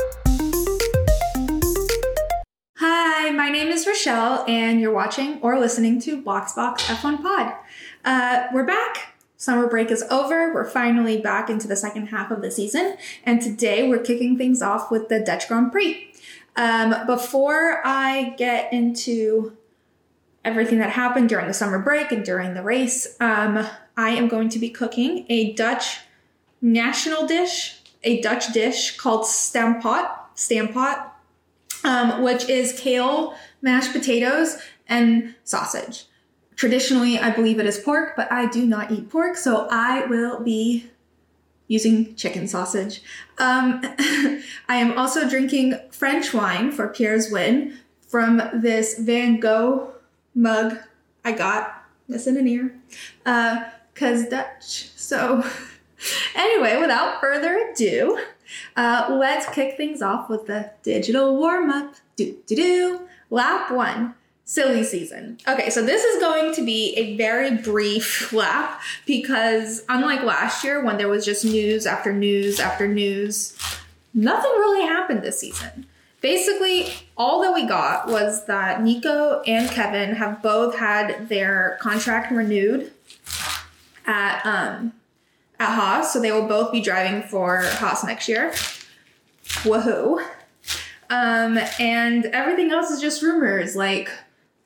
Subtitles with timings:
[2.78, 7.56] Hi, my name is Rochelle, and you're watching or listening to Boxbox F1 Pod.
[8.06, 9.16] Uh, we're back.
[9.36, 10.54] Summer break is over.
[10.54, 12.96] We're finally back into the second half of the season,
[13.26, 16.10] and today we're kicking things off with the Dutch Grand Prix.
[16.56, 19.58] Um, before I get into
[20.46, 23.68] everything that happened during the summer break and during the race, um,
[23.98, 26.00] I am going to be cooking a Dutch
[26.62, 30.12] national dish, a Dutch dish called stamppot.
[30.36, 31.12] Stamppot
[31.86, 34.58] um, which is kale, mashed potatoes,
[34.88, 36.06] and sausage.
[36.56, 40.42] Traditionally, I believe it is pork, but I do not eat pork, so I will
[40.42, 40.90] be
[41.68, 43.02] using chicken sausage.
[43.38, 43.82] Um,
[44.68, 47.78] I am also drinking French wine for Pierre's win
[48.08, 49.94] from this Van Gogh
[50.34, 50.78] mug
[51.24, 51.84] I got.
[52.08, 52.76] Listen in here.
[53.26, 53.64] Uh,
[53.96, 54.90] cause Dutch.
[54.96, 55.44] So,
[56.36, 58.20] anyway, without further ado,
[58.76, 61.96] uh, let's kick things off with the digital warm up.
[62.16, 63.08] Do do do.
[63.30, 64.14] Lap one.
[64.48, 65.40] Silly season.
[65.48, 70.86] Okay, so this is going to be a very brief lap because, unlike last year
[70.86, 73.58] when there was just news after news after news,
[74.14, 75.88] nothing really happened this season.
[76.22, 82.32] Basically, all that we got was that Nico and Kevin have both had their contract
[82.32, 82.92] renewed
[84.06, 84.94] at um,
[85.60, 88.52] at Haas, so they will both be driving for Haas next year.
[89.64, 90.26] Woohoo!
[91.10, 93.76] Um, and everything else is just rumors.
[93.76, 94.10] Like,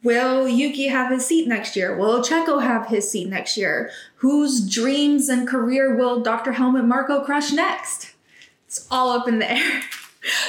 [0.04, 1.98] will Yuki have his seat next year?
[1.98, 3.92] Will Checo have his seat next year?
[4.17, 6.54] Whose dreams and career will Dr.
[6.54, 8.14] Helmut Marko crush next?
[8.67, 9.82] It's all up in the air.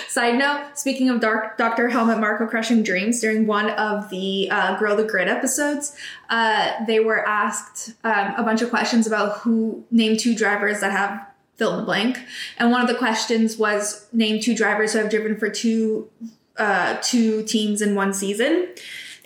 [0.08, 1.88] Side note, speaking of Dark, Dr.
[1.88, 5.94] Helmut Marko crushing dreams, during one of the uh, Grow the Grid episodes,
[6.28, 10.90] uh, they were asked um, a bunch of questions about who name two drivers that
[10.90, 11.24] have
[11.56, 12.18] fill in the blank.
[12.58, 16.08] And one of the questions was name two drivers who have driven for two
[16.56, 18.68] uh, two teams in one season.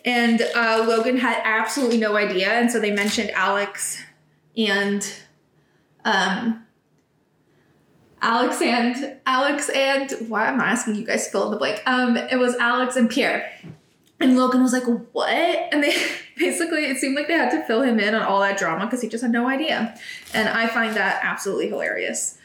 [0.05, 4.03] And uh, Logan had absolutely no idea, and so they mentioned Alex
[4.57, 5.11] and
[6.05, 6.64] um,
[8.25, 11.83] Alex and Alex and why am I asking you guys to fill in the blank?
[11.87, 13.51] Um, it was Alex and Pierre.
[14.19, 15.95] And Logan was like, "What?" And they
[16.39, 19.03] basically it seemed like they had to fill him in on all that drama because
[19.03, 19.95] he just had no idea.
[20.33, 22.39] And I find that absolutely hilarious.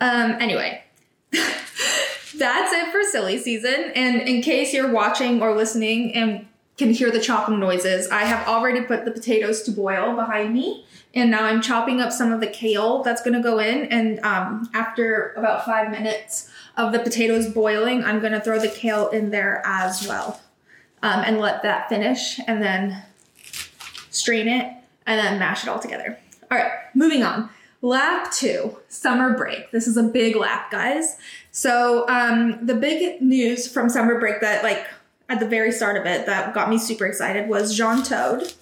[0.00, 0.84] Um, anyway,
[1.32, 3.92] that's it for silly season.
[3.96, 6.46] And in case you're watching or listening and
[6.76, 10.84] can hear the chopping noises, I have already put the potatoes to boil behind me.
[11.14, 13.84] And now I'm chopping up some of the kale that's gonna go in.
[13.84, 19.08] And um, after about five minutes of the potatoes boiling, I'm gonna throw the kale
[19.08, 20.40] in there as well.
[21.02, 23.02] Um, and let that finish and then
[24.10, 24.72] strain it
[25.06, 26.18] and then mash it all together.
[26.50, 27.50] All right, moving on.
[27.82, 29.70] Lap two, summer break.
[29.70, 31.18] This is a big lap, guys.
[31.50, 34.86] So um, the big news from summer break that like
[35.28, 38.54] at the very start of it that got me super excited was Jean Todt.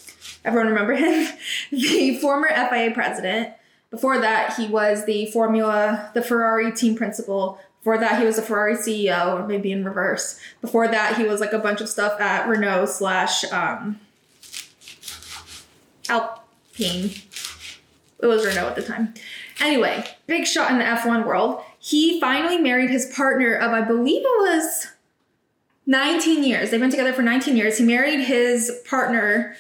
[0.45, 1.29] Everyone remember him?
[1.71, 3.55] the former FIA president.
[3.91, 7.59] Before that, he was the Formula, the Ferrari team principal.
[7.81, 10.39] Before that, he was a Ferrari CEO, or maybe in reverse.
[10.61, 14.01] Before that, he was like a bunch of stuff at Renault slash um,
[16.09, 17.11] Alpine.
[18.21, 19.15] It was Renault at the time.
[19.61, 21.63] Anyway, big shot in the F1 world.
[21.79, 24.92] He finally married his partner of, I believe it was
[25.87, 26.71] 19 years.
[26.71, 27.79] They've been together for 19 years.
[27.79, 29.57] He married his partner,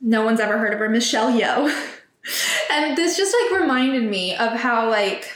[0.00, 1.68] no one's ever heard of her, Michelle Yeoh.
[2.70, 5.30] and this just like reminded me of how like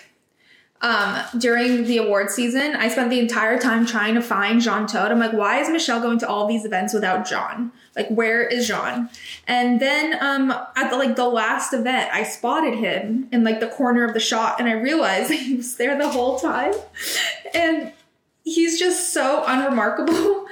[0.82, 5.10] um during the award season, I spent the entire time trying to find Jean Todt.
[5.10, 7.72] I'm like, why is Michelle going to all these events without John?
[7.96, 9.08] Like, where is Jean?
[9.48, 13.68] And then um at the like the last event, I spotted him in like the
[13.68, 16.74] corner of the shot and I realized he was there the whole time.
[17.54, 17.92] And
[18.46, 20.46] he's just so unremarkable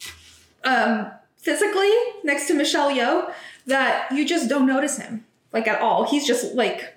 [0.64, 1.90] um, physically
[2.24, 3.32] next to Michelle Yeoh
[3.66, 6.04] that you just don't notice him like at all.
[6.04, 6.94] He's just like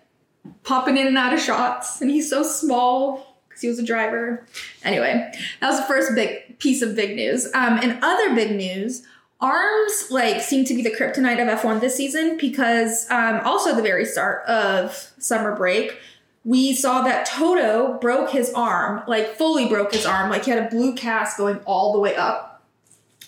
[0.63, 4.45] popping in and out of shots, and he's so small because he was a driver.
[4.83, 7.45] Anyway, that was the first big piece of big news.
[7.53, 9.03] Um, and other big news.
[9.39, 13.81] Arms like seem to be the kryptonite of F1 this season because um, also the
[13.81, 15.97] very start of summer break,
[16.43, 20.65] we saw that Toto broke his arm, like fully broke his arm, like he had
[20.65, 22.63] a blue cast going all the way up.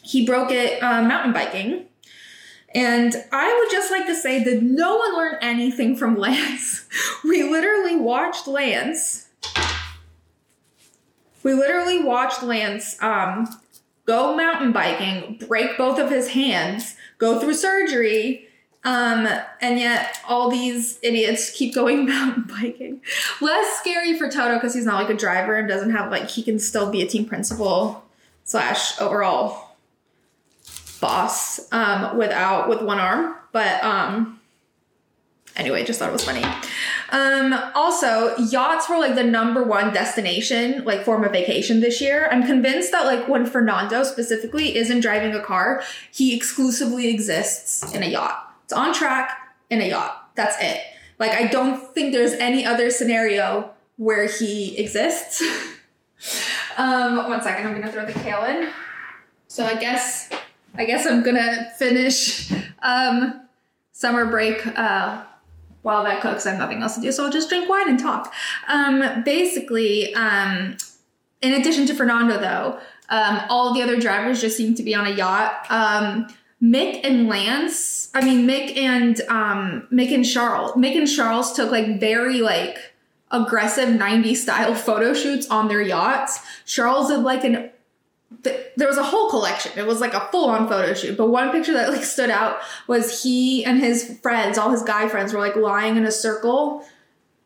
[0.02, 1.86] He broke it uh, mountain biking.
[2.76, 6.88] And I would just like to say that no one learned anything from Lance.
[7.24, 9.30] We literally watched Lance.
[11.44, 13.48] We literally watched Lance um,
[14.06, 18.48] go mountain biking, break both of his hands, go through surgery,
[18.86, 19.28] Um,
[19.62, 23.02] and yet all these idiots keep going mountain biking.
[23.42, 26.44] Less scary for Toto because he's not like a driver and doesn't have like he
[26.44, 28.04] can still be a team principal
[28.44, 29.76] slash overall
[31.00, 33.36] boss um, without with one arm.
[33.52, 34.40] But um,
[35.56, 36.44] anyway, just thought it was funny.
[37.10, 42.28] Um, also, yachts were like the number one destination, like form of vacation this year.
[42.32, 48.02] I'm convinced that like when Fernando specifically isn't driving a car, he exclusively exists in
[48.02, 48.53] a yacht.
[48.74, 50.32] It's on track in a yacht.
[50.34, 50.82] That's it.
[51.20, 55.44] Like I don't think there's any other scenario where he exists.
[56.78, 58.70] um, one second, I'm gonna throw the kale in.
[59.48, 60.32] So I guess
[60.74, 63.42] I guess I'm gonna finish um,
[63.92, 65.24] summer break uh,
[65.84, 66.48] while that cooks.
[66.48, 68.34] I have nothing else to do, so I'll just drink wine and talk.
[68.68, 70.78] Um, basically, um,
[71.44, 72.80] in addition to Fernando, though,
[73.10, 75.68] um, all the other drivers just seem to be on a yacht.
[76.64, 80.72] Mick and Lance, I mean Mick and um, Mick and Charles.
[80.74, 82.94] Mick and Charles took like very like
[83.32, 86.40] aggressive 90s style photo shoots on their yachts.
[86.66, 87.70] Charles did like an
[88.44, 89.72] th- there was a whole collection.
[89.76, 91.18] It was like a full on photo shoot.
[91.18, 95.08] But one picture that like stood out was he and his friends, all his guy
[95.10, 96.86] friends, were like lying in a circle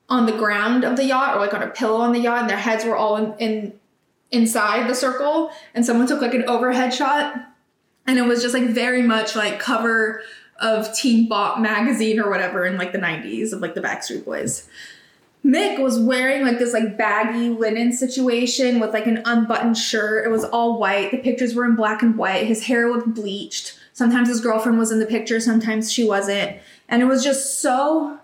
[0.10, 2.50] on the ground of the yacht or like on a pillow on the yacht, and
[2.50, 3.74] their heads were all in, in
[4.32, 5.52] inside the circle.
[5.74, 7.36] And someone took like an overhead shot,
[8.08, 10.22] and it was just like very much like cover
[10.60, 14.68] of Teen Bop magazine or whatever in like the 90s of like the Backstreet Boys.
[15.46, 20.26] Mick was wearing like this like baggy linen situation with like an unbuttoned shirt.
[20.26, 21.12] It was all white.
[21.12, 22.48] The pictures were in black and white.
[22.48, 23.78] His hair looked bleached.
[23.94, 26.58] Sometimes his girlfriend was in the picture, sometimes she wasn't.
[26.90, 28.20] And it was just so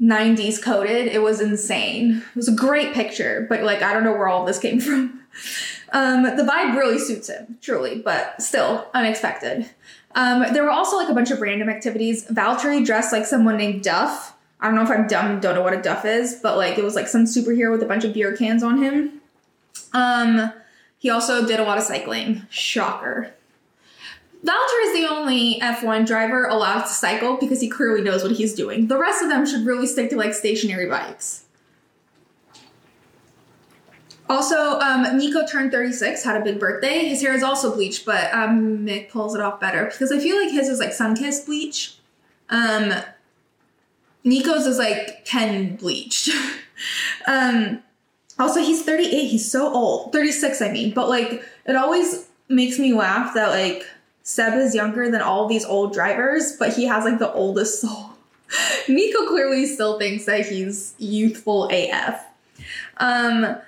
[0.00, 1.06] 90s coded.
[1.06, 2.22] It was insane.
[2.30, 5.20] It was a great picture, but like I don't know where all this came from.
[5.92, 9.70] Um, the vibe really suits him, truly, but still unexpected.
[10.14, 12.26] Um, there were also like a bunch of random activities.
[12.26, 14.36] Valtteri dressed like someone named Duff.
[14.60, 16.84] I don't know if I'm dumb, don't know what a Duff is, but like it
[16.84, 19.20] was like some superhero with a bunch of beer cans on him.
[19.92, 20.52] Um,
[20.98, 22.42] he also did a lot of cycling.
[22.48, 23.34] Shocker.
[24.44, 28.54] Valtteri is the only F1 driver allowed to cycle because he clearly knows what he's
[28.54, 28.88] doing.
[28.88, 31.41] The rest of them should really stick to like stationary bikes.
[34.32, 37.06] Also, um, Nico turned 36, had a big birthday.
[37.06, 40.42] His hair is also bleached, but um, Mick pulls it off better because I feel
[40.42, 41.96] like his is like sun kissed bleach.
[42.48, 42.94] Um,
[44.24, 46.30] Nico's is like 10 bleached.
[47.26, 47.82] um,
[48.38, 49.26] also, he's 38.
[49.26, 50.14] He's so old.
[50.14, 50.94] 36, I mean.
[50.94, 53.86] But like, it always makes me laugh that like
[54.22, 58.12] Seb is younger than all these old drivers, but he has like the oldest soul.
[58.88, 62.24] Nico clearly still thinks that he's youthful AF.
[62.96, 63.58] Um,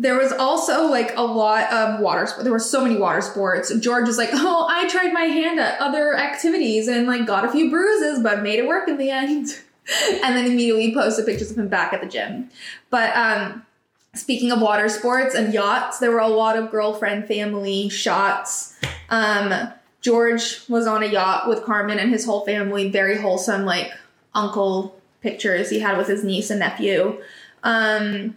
[0.00, 2.42] there was also like a lot of water sports.
[2.42, 3.72] There were so many water sports.
[3.80, 7.52] George was like, "Oh, I tried my hand at other activities and like got a
[7.52, 9.60] few bruises, but made it work in the end."
[10.22, 12.48] and then immediately posted pictures of him back at the gym.
[12.88, 13.66] But um,
[14.14, 18.78] speaking of water sports and yachts, there were a lot of girlfriend family shots.
[19.10, 19.70] Um,
[20.00, 22.88] George was on a yacht with Carmen and his whole family.
[22.88, 23.92] Very wholesome, like
[24.34, 27.20] uncle pictures he had with his niece and nephew.
[27.62, 28.36] Um,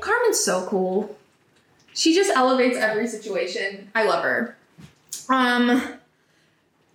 [0.00, 1.16] Carmen's so cool.
[1.94, 3.90] She just elevates every situation.
[3.94, 4.56] I love her.
[5.28, 5.82] Um,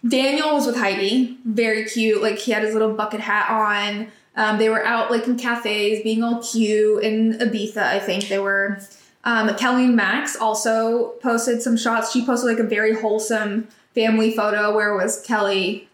[0.08, 2.22] Daniel was with Heidi, very cute.
[2.22, 4.08] Like he had his little bucket hat on.
[4.36, 7.78] Um, they were out like in cafes, being all cute in Ibiza.
[7.78, 8.80] I think they were.
[9.24, 12.12] Um, Kelly and Max also posted some shots.
[12.12, 15.90] She posted like a very wholesome family photo where it was Kelly,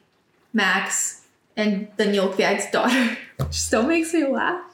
[0.52, 1.22] Max,
[1.56, 4.71] and the Nilkviag's daughter, which still makes me laugh.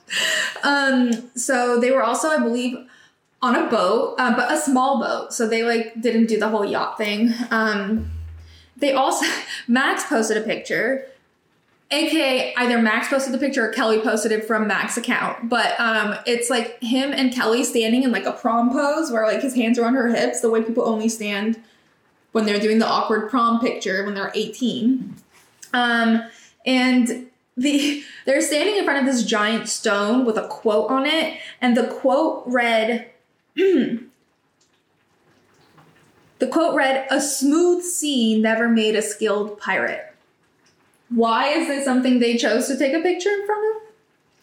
[0.64, 2.78] Um, so they were also, I believe,
[3.42, 5.34] on a boat, uh, but a small boat.
[5.34, 7.34] So they like didn't do the whole yacht thing.
[7.52, 8.12] Um,
[8.78, 9.26] they also
[9.68, 11.06] Max posted a picture,
[11.92, 15.50] aka either Max posted the picture or Kelly posted it from Max's account.
[15.50, 19.42] But um, it's like him and Kelly standing in like a prom pose where like
[19.42, 21.62] his hands are on her hips, the way people only stand
[22.32, 25.16] when they're doing the awkward prom picture when they're 18.
[25.74, 26.24] Um,
[26.66, 31.40] and the they're standing in front of this giant stone with a quote on it,
[31.60, 33.10] and the quote read.
[36.40, 40.14] The quote read, A smooth sea never made a skilled pirate.
[41.10, 43.82] Why is this something they chose to take a picture in front of?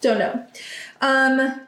[0.01, 0.45] Don't know.
[1.01, 1.61] Um,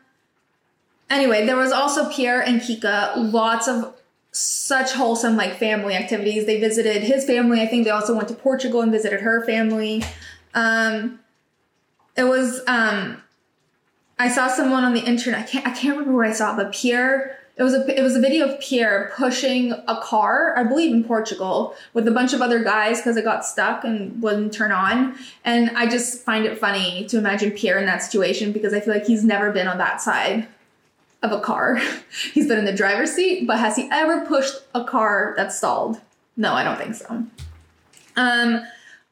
[1.09, 3.93] anyway, there was also Pierre and Kika, lots of
[4.31, 6.45] such wholesome like family activities.
[6.45, 7.61] They visited his family.
[7.61, 10.03] I think they also went to Portugal and visited her family.
[10.53, 11.19] Um,
[12.17, 13.21] it was um,
[14.19, 15.41] I saw someone on the internet.
[15.41, 18.03] I can't I can't remember where I saw, it, but Pierre it was a it
[18.03, 22.33] was a video of Pierre pushing a car, I believe in Portugal, with a bunch
[22.33, 25.15] of other guys because it got stuck and wouldn't turn on.
[25.43, 28.93] And I just find it funny to imagine Pierre in that situation because I feel
[28.93, 30.47] like he's never been on that side
[31.23, 31.81] of a car.
[32.33, 35.99] he's been in the driver's seat, but has he ever pushed a car that stalled?
[36.35, 37.25] No, I don't think so.
[38.15, 38.67] Um,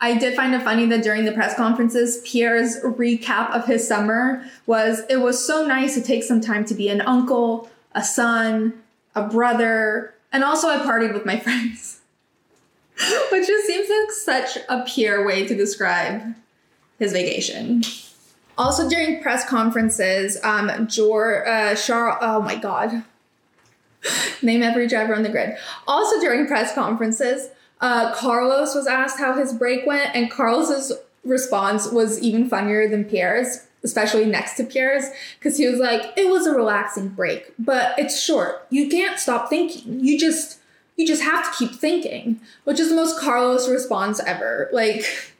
[0.05, 4.45] I did find it funny that during the press conferences, Pierre's recap of his summer
[4.67, 8.73] was it was so nice to take some time to be an uncle, a son,
[9.15, 12.01] a brother, and also I partied with my friends.
[13.31, 16.35] Which just seems like such a Pierre way to describe
[16.99, 17.81] his vacation.
[18.59, 23.03] Also during press conferences, um, George, uh, Charles, oh my god,
[24.43, 25.57] name every driver on the grid.
[25.87, 27.49] Also during press conferences,
[27.81, 33.03] uh, Carlos was asked how his break went, and Carlos's response was even funnier than
[33.03, 35.05] Pierre's, especially next to Pierre's,
[35.39, 38.65] because he was like, "It was a relaxing break, but it's short.
[38.69, 39.99] You can't stop thinking.
[39.99, 40.59] You just,
[40.95, 44.69] you just have to keep thinking," which is the most Carlos response ever.
[44.71, 45.05] Like.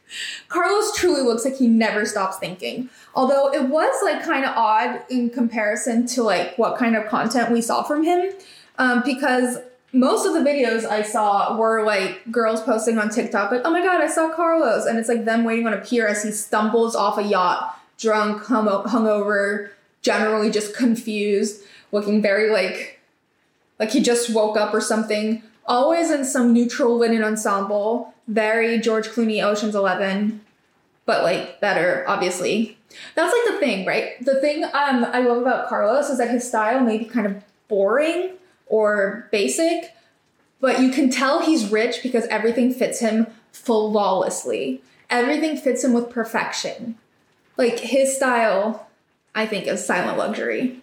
[0.48, 2.88] Carlos truly looks like he never stops thinking.
[3.12, 7.50] Although it was like kind of odd in comparison to like what kind of content
[7.50, 8.32] we saw from him,
[8.78, 9.58] um, because
[9.96, 13.82] most of the videos I saw were like girls posting on TikTok, like, oh my
[13.82, 14.84] god, I saw Carlos.
[14.84, 18.44] And it's like them waiting on a pier as he stumbles off a yacht, drunk,
[18.44, 19.70] hung- hungover,
[20.02, 21.62] generally just confused,
[21.92, 23.00] looking very like,
[23.78, 25.42] like he just woke up or something.
[25.66, 30.42] Always in some neutral linen ensemble, very George Clooney Ocean's Eleven,
[31.06, 32.76] but like better, obviously.
[33.14, 34.22] That's like the thing, right?
[34.24, 37.42] The thing um, I love about Carlos is that his style may be kind of
[37.68, 39.92] boring or basic,
[40.60, 44.82] but you can tell he's rich because everything fits him flawlessly.
[45.08, 46.96] Everything fits him with perfection.
[47.56, 48.88] Like his style,
[49.34, 50.82] I think, is silent luxury.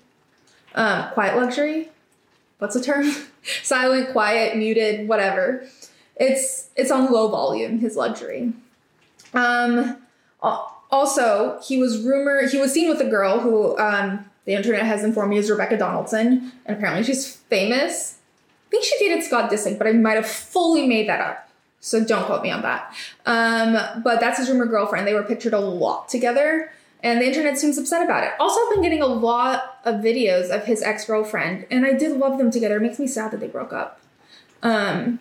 [0.75, 1.89] Um, quiet luxury?
[2.57, 3.11] What's the term?
[3.63, 5.67] silent, quiet, muted, whatever.
[6.15, 8.53] It's it's on low volume, his luxury.
[9.33, 9.97] Um,
[10.41, 15.03] also, he was rumored he was seen with a girl who um, the internet has
[15.03, 18.17] informed me is Rebecca Donaldson, and apparently she's famous.
[18.67, 21.49] I think she dated Scott Disick, but I might have fully made that up.
[21.79, 22.93] So don't quote me on that.
[23.25, 25.07] Um, but that's his rumored girlfriend.
[25.07, 26.71] They were pictured a lot together,
[27.01, 28.31] and the internet seems upset about it.
[28.39, 32.17] Also, I've been getting a lot of videos of his ex girlfriend, and I did
[32.17, 32.77] love them together.
[32.77, 33.99] It makes me sad that they broke up.
[34.61, 35.19] Um,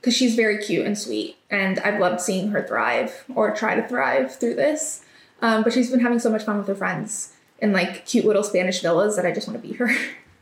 [0.00, 3.86] because she's very cute and sweet, and I've loved seeing her thrive or try to
[3.86, 5.04] thrive through this.
[5.42, 8.42] Um, but she's been having so much fun with her friends in like cute little
[8.42, 9.90] Spanish villas that I just want to be her.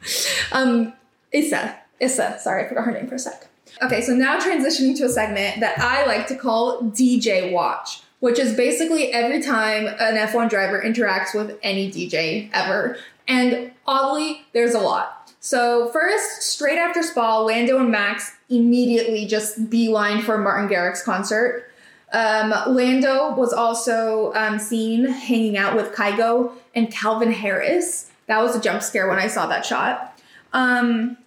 [0.52, 0.92] um,
[1.32, 3.48] Isa, Isa, sorry, I forgot her name for a sec.
[3.82, 8.38] Okay, so now transitioning to a segment that I like to call DJ Watch, which
[8.38, 12.96] is basically every time an F1 driver interacts with any DJ ever.
[13.28, 15.32] And oddly, there's a lot.
[15.40, 21.70] So first, straight after Spa, Lando and Max immediately just beeline for Martin Garrix concert.
[22.16, 28.10] Um, Lando was also um, seen hanging out with Kygo and Calvin Harris.
[28.24, 30.18] That was a jump scare when I saw that shot.
[30.54, 31.18] Um,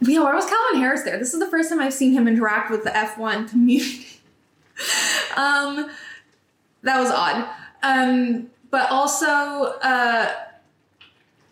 [0.00, 1.18] where was Calvin Harris there?
[1.18, 4.06] This is the first time I've seen him interact with the F1 community.
[5.36, 5.90] um,
[6.80, 7.46] that was odd.
[7.82, 9.26] Um, but also,
[9.82, 10.32] uh,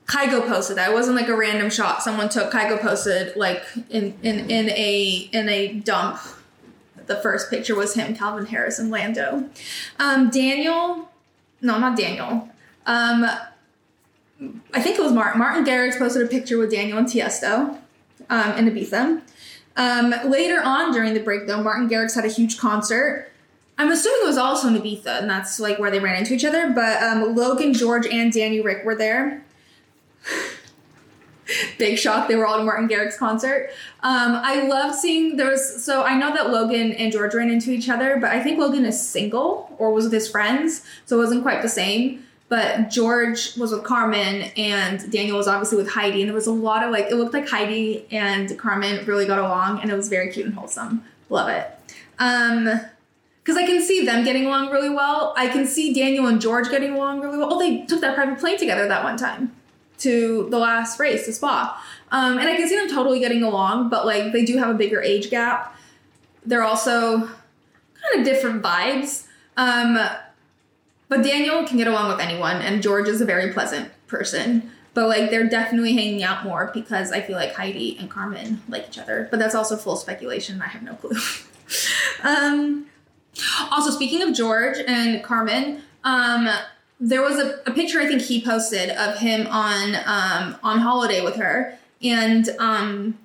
[0.06, 0.90] Kygo posted that.
[0.90, 2.50] It wasn't like a random shot someone took.
[2.50, 6.18] Kygo posted like in in in a in a dump.
[7.06, 9.48] The first picture was him, Calvin Harris, and Lando.
[9.98, 11.08] Um, Daniel,
[11.60, 12.48] no, not Daniel.
[12.86, 13.26] Um,
[14.74, 15.38] I think it was Martin.
[15.38, 17.78] Martin Garrix posted a picture with Daniel and Tiesto
[18.28, 19.22] um, in Ibiza.
[19.76, 23.30] Um, later on during the break, though, Martin Garrix had a huge concert.
[23.78, 26.44] I'm assuming it was also in Ibiza, and that's like where they ran into each
[26.44, 26.70] other.
[26.70, 29.44] But um, Logan, George, and Danny Rick were there.
[31.78, 33.70] Big shock, they were all at Martin Garrix concert.
[34.02, 37.70] Um, I love seeing there was so I know that Logan and George ran into
[37.70, 41.20] each other, but I think Logan is single or was with his friends, so it
[41.20, 42.22] wasn't quite the same.
[42.48, 46.52] But George was with Carmen and Daniel was obviously with Heidi, and there was a
[46.52, 50.08] lot of like it looked like Heidi and Carmen really got along, and it was
[50.08, 51.04] very cute and wholesome.
[51.28, 51.70] Love it.
[52.18, 52.80] Um,
[53.42, 55.32] because I can see them getting along really well.
[55.36, 57.52] I can see Daniel and George getting along really well.
[57.52, 59.55] Oh, they took that private plane together that one time
[59.98, 61.82] to the last race, to Spa.
[62.10, 64.74] Um, and I can see them totally getting along, but like they do have a
[64.74, 65.76] bigger age gap.
[66.44, 69.26] They're also kind of different vibes.
[69.56, 69.98] Um,
[71.08, 74.70] but Daniel can get along with anyone, and George is a very pleasant person.
[74.94, 78.88] But like they're definitely hanging out more because I feel like Heidi and Carmen like
[78.88, 79.28] each other.
[79.30, 80.62] But that's also full speculation.
[80.62, 81.18] I have no clue.
[82.22, 82.86] um,
[83.70, 86.48] also, speaking of George and Carmen, um,
[86.98, 91.22] there was a, a picture I think he posted of him on um, on holiday
[91.22, 93.18] with her, and um,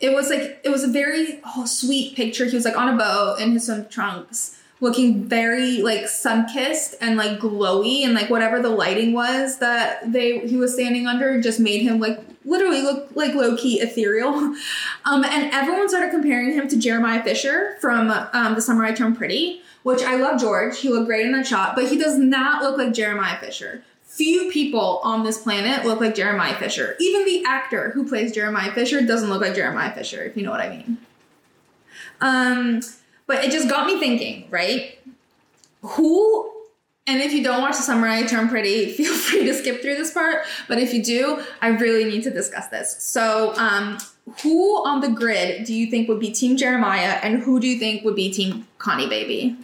[0.00, 2.44] it was like it was a very oh, sweet picture.
[2.44, 6.94] He was like on a boat in his swim trunks, looking very like sun kissed
[7.00, 11.40] and like glowy, and like whatever the lighting was that they he was standing under
[11.40, 14.54] just made him like literally look like low key ethereal.
[15.04, 19.16] Um, and everyone started comparing him to Jeremiah Fisher from um, The Summer I Turned
[19.16, 20.78] Pretty, which I love George.
[20.78, 23.82] He looked great in that shot, but he does not look like Jeremiah Fisher.
[24.02, 26.94] Few people on this planet look like Jeremiah Fisher.
[27.00, 30.50] Even the actor who plays Jeremiah Fisher doesn't look like Jeremiah Fisher, if you know
[30.50, 30.98] what I mean.
[32.20, 32.82] Um,
[33.26, 34.98] but it just got me thinking, right?
[35.80, 36.52] Who
[37.06, 39.96] and if you don't watch the Summer I Turn Pretty, feel free to skip through
[39.96, 40.44] this part.
[40.68, 43.02] But if you do, I really need to discuss this.
[43.02, 43.96] So, um,
[44.42, 47.78] who on the grid do you think would be Team Jeremiah, and who do you
[47.78, 49.56] think would be Team Connie Baby?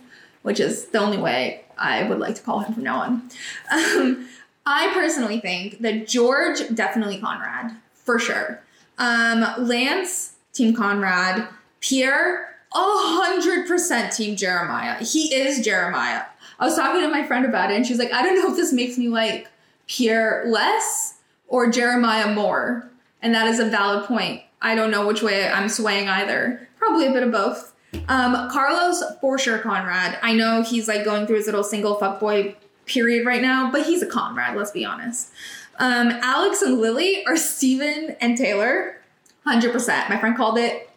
[0.44, 3.30] Which is the only way I would like to call him from now on.
[3.72, 4.28] Um,
[4.64, 8.62] I personally think that George definitely Conrad for sure.
[8.98, 11.48] Um, Lance Team Conrad,
[11.80, 15.02] Pierre a hundred percent Team Jeremiah.
[15.02, 16.22] He is Jeremiah.
[16.58, 18.56] I was talking to my friend about it, and she's like, I don't know if
[18.56, 19.48] this makes me like
[19.86, 22.90] Pierre less or Jeremiah more.
[23.22, 24.42] And that is a valid point.
[24.60, 26.68] I don't know which way I'm swaying either.
[26.78, 27.73] Probably a bit of both.
[28.08, 30.18] Um, Carlos, for sure, Conrad.
[30.22, 32.54] I know he's like going through his little single fuckboy
[32.86, 35.30] period right now, but he's a Conrad, let's be honest.
[35.78, 39.00] Um, Alex and Lily are Steven and Taylor.
[39.46, 40.08] 100%.
[40.08, 40.90] My friend called it.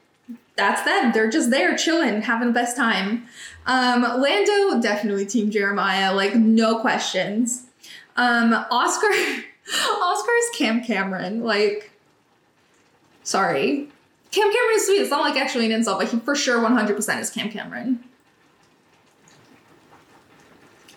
[0.56, 1.12] That's them.
[1.12, 3.28] They're just there chilling, having the best time.
[3.66, 7.66] Um, Lando, definitely Team Jeremiah, like no questions.
[8.16, 9.08] Um, Oscar,
[10.02, 11.44] Oscar is Cam Cameron.
[11.44, 11.92] Like,
[13.24, 13.90] sorry.
[14.32, 15.02] Cam Cameron is sweet.
[15.02, 18.04] It's not like actually an insult, but he for sure 100% is Cam Cameron.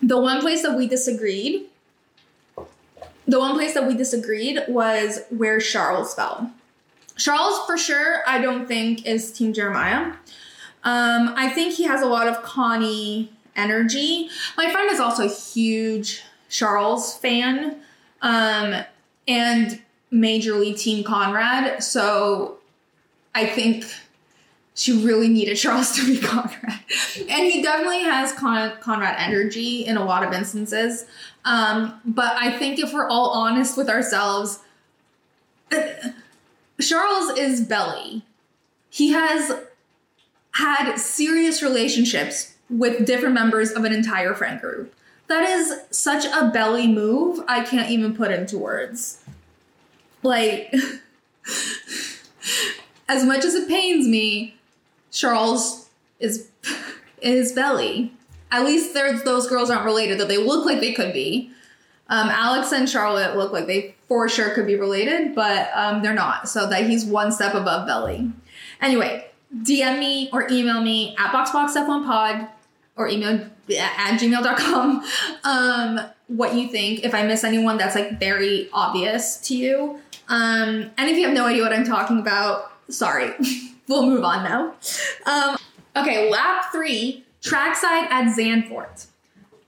[0.01, 1.67] The one place that we disagreed,
[3.27, 6.51] the one place that we disagreed was where Charles fell.
[7.17, 10.13] Charles, for sure, I don't think is Team Jeremiah.
[10.83, 14.29] Um, I think he has a lot of Connie energy.
[14.57, 17.81] My friend is also a huge Charles fan
[18.21, 18.83] um,
[19.27, 21.83] and majorly Team Conrad.
[21.83, 22.57] So
[23.33, 23.85] I think
[24.73, 26.79] she really needed Charles to be Conrad.
[27.17, 31.05] And he definitely has Con- Conrad energy in a lot of instances.
[31.45, 34.59] Um, but I think if we're all honest with ourselves,
[36.79, 38.23] Charles is Belly.
[38.89, 39.51] He has
[40.51, 44.93] had serious relationships with different members of an entire friend group.
[45.27, 49.23] That is such a belly move, I can't even put into words.
[50.23, 50.73] Like,
[53.11, 54.55] as much as it pains me,
[55.11, 56.49] Charles is
[57.21, 58.13] is belly.
[58.51, 61.51] At least those girls aren't related, though they look like they could be.
[62.09, 66.13] Um, Alex and Charlotte look like they for sure could be related, but um, they're
[66.13, 66.49] not.
[66.49, 68.31] So that he's one step above belly.
[68.81, 72.49] Anyway, DM me or email me at boxboxf1pod
[72.97, 73.47] or email
[73.77, 75.05] at gmail.com
[75.45, 77.05] um, what you think.
[77.05, 79.99] If I miss anyone that's like very obvious to you.
[80.27, 83.33] Um, and if you have no idea what I'm talking about, sorry.
[83.87, 84.75] we'll move on now.
[85.25, 85.57] Um,
[85.95, 89.07] okay, lap three, trackside at Zandvoort.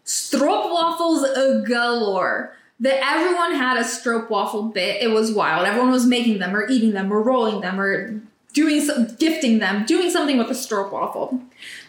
[0.06, 2.56] Stroopwafels galore.
[2.80, 5.02] That everyone had a stroopwafel bit.
[5.02, 5.66] It was wild.
[5.66, 8.20] Everyone was making them or eating them or rolling them or
[8.52, 11.40] doing some, gifting them, doing something with a stroopwafel.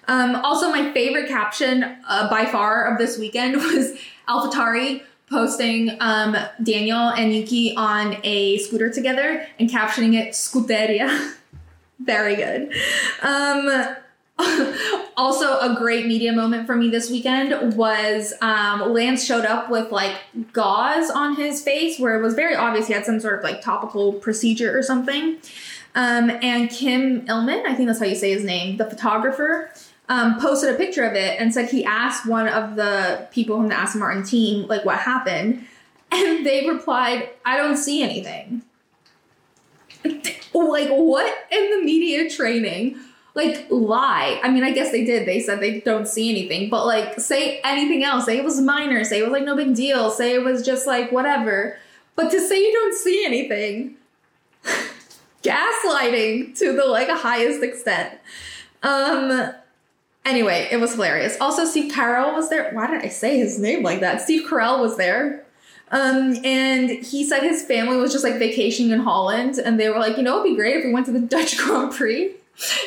[0.06, 5.02] Um, also, my favorite caption uh, by far of this weekend was AlphaTauri
[5.34, 11.34] posting um, Daniel and Yuki on a scooter together and captioning it "Scooteria."
[11.98, 12.72] Very good.
[13.22, 13.96] Um,
[15.16, 19.90] also, a great media moment for me this weekend was um, Lance showed up with
[19.92, 20.16] like
[20.52, 23.62] gauze on his face, where it was very obvious he had some sort of like
[23.62, 25.38] topical procedure or something.
[25.94, 29.70] Um, and Kym Illman, I think that's how you say his name, the photographer,
[30.08, 33.68] um, posted a picture of it and said he asked one of the people from
[33.68, 35.66] the Aston Martin team, like, what happened.
[36.12, 38.62] And they replied, I don't see anything.
[40.04, 42.98] like, what in the media training?
[43.34, 44.38] Like, lie.
[44.44, 45.26] I mean, I guess they did.
[45.26, 48.26] They said they don't see anything, but like, say anything else.
[48.26, 49.02] Say it was minor.
[49.02, 50.12] Say it was like no big deal.
[50.12, 51.78] Say it was just like whatever.
[52.14, 53.96] But to say you don't see anything
[55.42, 58.20] gaslighting to the like highest extent.
[58.84, 59.52] Um
[60.24, 61.36] anyway, it was hilarious.
[61.40, 62.70] Also, Steve Carell was there.
[62.72, 64.20] Why did I say his name like that?
[64.20, 65.44] Steve Carell was there.
[65.90, 69.98] Um, and he said his family was just like vacationing in Holland, and they were
[69.98, 72.34] like, you know, it'd be great if we went to the Dutch Grand Prix.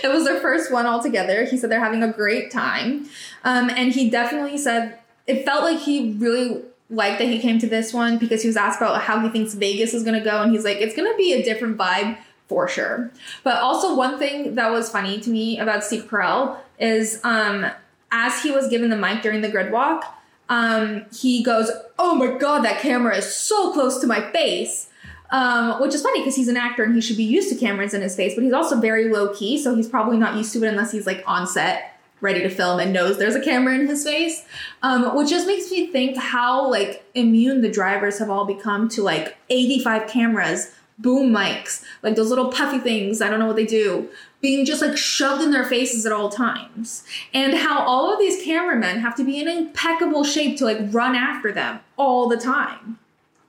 [0.03, 1.43] It was their first one altogether.
[1.43, 3.09] He said they're having a great time.
[3.43, 4.97] Um, and he definitely said
[5.27, 8.55] it felt like he really liked that he came to this one because he was
[8.55, 11.09] asked about how he thinks Vegas is going to go, and he's like, it's going
[11.09, 13.11] to be a different vibe for sure.
[13.43, 17.65] But also, one thing that was funny to me about Steve Carell is um,
[18.11, 20.17] as he was given the mic during the grid walk,
[20.49, 24.89] um, he goes, Oh my god, that camera is so close to my face.
[25.29, 27.93] Um, which is funny because he's an actor and he should be used to cameras
[27.93, 30.63] in his face, but he's also very low key, so he's probably not used to
[30.63, 33.87] it unless he's like on set, ready to film, and knows there's a camera in
[33.87, 34.45] his face.
[34.83, 39.01] Um, which just makes me think how like immune the drivers have all become to
[39.01, 43.21] like 85 cameras, boom mics, like those little puffy things.
[43.21, 44.09] I don't know what they do,
[44.47, 48.41] being just like shoved in their faces at all times, and how all of these
[48.45, 52.97] cameramen have to be in impeccable shape to like run after them all the time.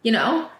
[0.02, 0.50] You know?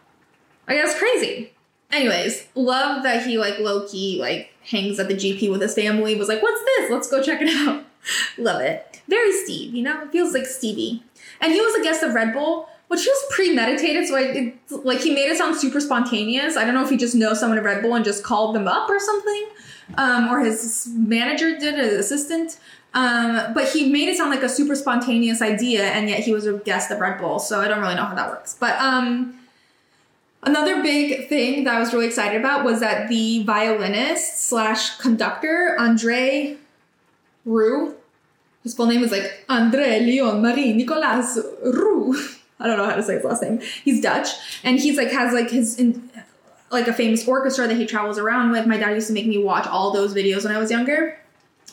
[0.69, 1.53] Like that's crazy.
[1.91, 6.15] Anyways, love that he like low key like hangs at the GP with his family.
[6.15, 6.89] Was like, what's this?
[6.89, 7.85] Let's go check it out.
[8.39, 9.03] love it.
[9.09, 11.03] Very Steve, you know, it feels like Stevie.
[11.41, 14.07] And he was a guest of Red Bull, which was premeditated.
[14.07, 16.57] So I, it, like he made it sound super spontaneous.
[16.57, 18.69] I don't know if he just knows someone at Red Bull and just called them
[18.69, 19.49] up or something,
[19.97, 22.59] um, or his manager did, his assistant.
[22.95, 26.47] Um, but he made it sound like a super spontaneous idea, and yet he was
[26.47, 27.39] a guest of Red Bull.
[27.39, 28.57] So I don't really know how that works.
[28.59, 29.39] But um,
[30.43, 35.75] Another big thing that I was really excited about was that the violinist slash conductor,
[35.79, 36.57] Andre
[37.45, 37.97] Rieu,
[38.63, 42.15] his full name is like Andre Leon Marie Nicolas Rieu.
[42.61, 43.61] I don't know how to say his last name.
[43.85, 44.29] He's Dutch,
[44.63, 46.09] and he's like has like his in,
[46.71, 48.67] like a famous orchestra that he travels around with.
[48.67, 51.19] My dad used to make me watch all those videos when I was younger.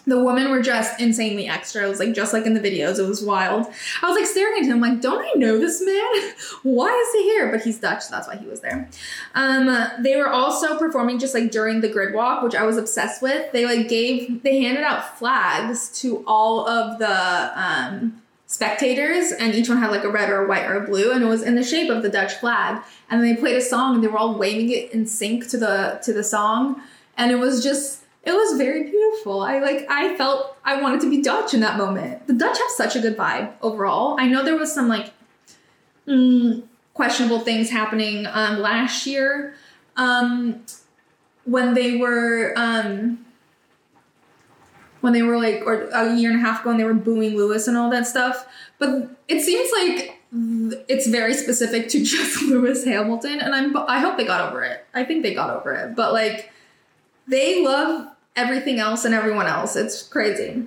[0.07, 1.83] The women were dressed insanely extra.
[1.83, 2.99] It was like just like in the videos.
[2.99, 3.65] It was wild.
[4.03, 6.33] I was like staring at him, like, don't I know this man?
[6.63, 7.51] why is he here?
[7.51, 8.87] But he's Dutch, so that's why he was there.
[9.33, 9.65] Um,
[10.03, 13.51] they were also performing just like during the grid walk, which I was obsessed with.
[13.51, 18.21] They like gave they handed out flags to all of the um
[18.55, 21.21] spectators and each one had like a red or a white or a blue and
[21.21, 24.03] it was in the shape of the Dutch flag and they played a song and
[24.03, 26.81] they were all waving it in sync to the to the song
[27.17, 29.41] and it was just it was very beautiful.
[29.41, 32.27] I like I felt I wanted to be Dutch in that moment.
[32.27, 34.15] The Dutch have such a good vibe overall.
[34.17, 35.11] I know there was some like
[36.07, 36.63] mm,
[36.93, 39.55] questionable things happening um, last year
[39.97, 40.63] um,
[41.43, 43.25] when they were um,
[45.05, 47.37] when they were like or a year and a half ago and they were booing
[47.37, 48.47] Lewis and all that stuff.
[48.79, 50.19] But it seems like
[50.89, 54.85] it's very specific to just Lewis Hamilton, and I'm I hope they got over it.
[54.93, 56.51] I think they got over it, but like
[57.27, 59.75] they love everything else and everyone else.
[59.75, 60.65] It's crazy.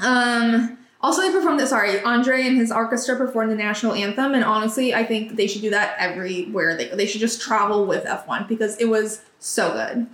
[0.00, 1.66] Um, also, they performed it.
[1.66, 5.62] Sorry, Andre and his orchestra performed the national anthem, and honestly, I think they should
[5.62, 6.88] do that everywhere they.
[6.88, 10.06] They should just travel with F1 because it was so good.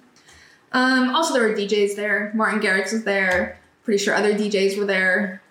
[0.72, 2.33] Um, also, there were DJs there.
[2.35, 3.59] Martin Garrix was there.
[3.85, 5.42] Pretty sure other DJs were there.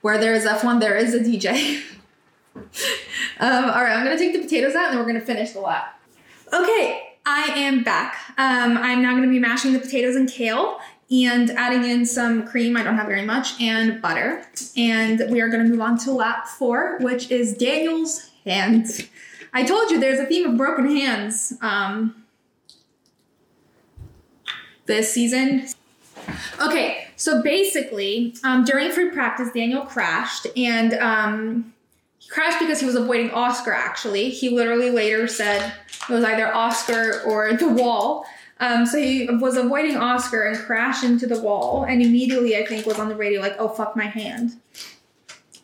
[0.00, 1.82] Where there is F1, there is a DJ.
[2.54, 2.62] um,
[3.40, 6.00] all right, I'm gonna take the potatoes out, and then we're gonna finish the lap.
[6.52, 8.16] Okay, I am back.
[8.38, 10.78] Um, I'm now going to be mashing the potatoes and kale
[11.10, 14.44] and adding in some cream, I don't have very much, and butter.
[14.76, 19.02] And we are going to move on to lap four, which is Daniel's hands.
[19.52, 22.24] I told you there's a theme of broken hands um,
[24.88, 25.68] this season.
[26.60, 31.72] Okay, so basically, um, during free practice, Daniel crashed and um,
[32.18, 34.30] he crashed because he was avoiding Oscar, actually.
[34.30, 35.72] He literally later said
[36.08, 38.24] it was either Oscar or the wall.
[38.60, 42.86] Um, so he was avoiding Oscar and crashed into the wall, and immediately, I think,
[42.86, 44.60] was on the radio like, "Oh fuck my hand."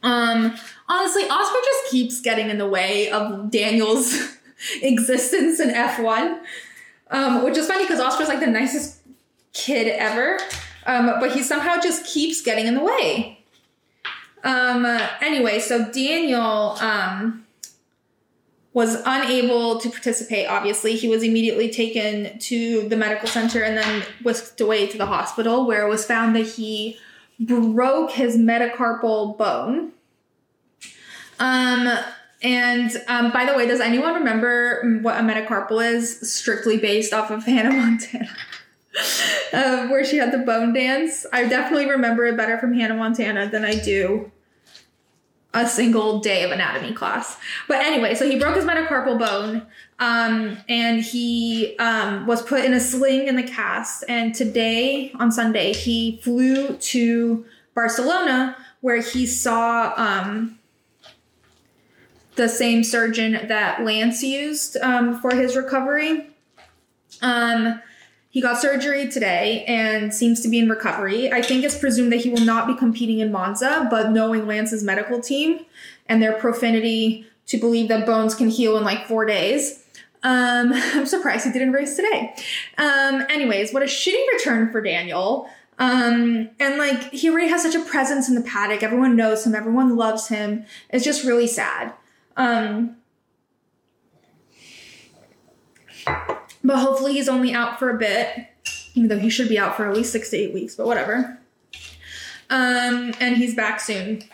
[0.05, 0.55] Um,
[0.89, 4.37] honestly, Oscar just keeps getting in the way of Daniel's
[4.83, 6.39] existence in F1,
[7.11, 9.04] um, which is funny because Oscar's like the nicest
[9.55, 10.39] kid ever,
[10.87, 13.39] um, but he somehow just keeps getting in the way.
[14.43, 14.85] Um,
[15.23, 17.47] anyway, so Daniel um,
[18.75, 20.97] was unable to participate, obviously.
[20.97, 25.67] He was immediately taken to the medical center and then whisked away to the hospital,
[25.67, 26.99] where it was found that he
[27.41, 29.93] broke his metacarpal bone.
[31.39, 31.99] Um,
[32.43, 36.31] and um, by the way, does anyone remember what a metacarpal is?
[36.31, 38.29] Strictly based off of Hannah Montana.
[39.53, 41.27] Uh, where she had the bone dance.
[41.33, 44.31] I definitely remember it better from Hannah Montana than I do
[45.55, 47.39] a single day of anatomy class.
[47.69, 49.63] But anyway, so he broke his metacarpal bone
[50.01, 54.05] um, and he um, was put in a sling in the cast.
[54.09, 60.59] And today, on Sunday, he flew to Barcelona where he saw um,
[62.35, 66.31] the same surgeon that Lance used um, for his recovery.
[67.23, 67.81] Um,
[68.35, 71.33] he got surgery today and seems to be in recovery.
[71.33, 74.83] I think it's presumed that he will not be competing in Monza, but knowing Lance's
[74.83, 75.65] medical team
[76.09, 79.85] and their profanity to believe that bones can heal in like four days,
[80.25, 82.35] um, I'm surprised he didn't race today.
[82.77, 85.49] Um, anyways, what a shitty return for Daniel.
[85.79, 88.83] Um, and like he already has such a presence in the paddock.
[88.83, 89.55] Everyone knows him.
[89.55, 90.65] Everyone loves him.
[90.91, 91.93] It's just really sad.
[92.37, 92.97] Um,
[96.65, 98.47] but hopefully he's only out for a bit,
[98.95, 100.75] even though he should be out for at least six to eight weeks.
[100.75, 101.39] But whatever.
[102.51, 104.25] Um, and he's back soon.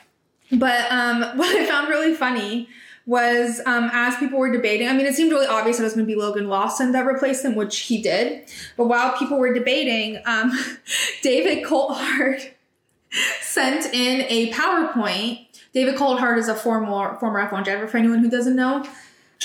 [0.53, 2.69] But um, what I found really funny
[3.07, 5.95] was um, as people were debating, I mean, it seemed really obvious that it was
[5.95, 8.49] going to be Logan Lawson that replaced him, which he did.
[8.77, 10.53] But while people were debating, um,
[11.23, 12.51] David Coulthard
[13.41, 15.47] sent in a PowerPoint.
[15.73, 17.89] David Coulthard is a former former F1 driver.
[17.89, 18.85] For anyone who doesn't know,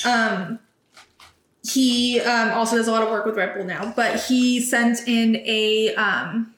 [0.06, 0.60] um,
[1.66, 3.92] he um, also does a lot of work with Red Bull now.
[3.96, 6.54] But he sent in a um,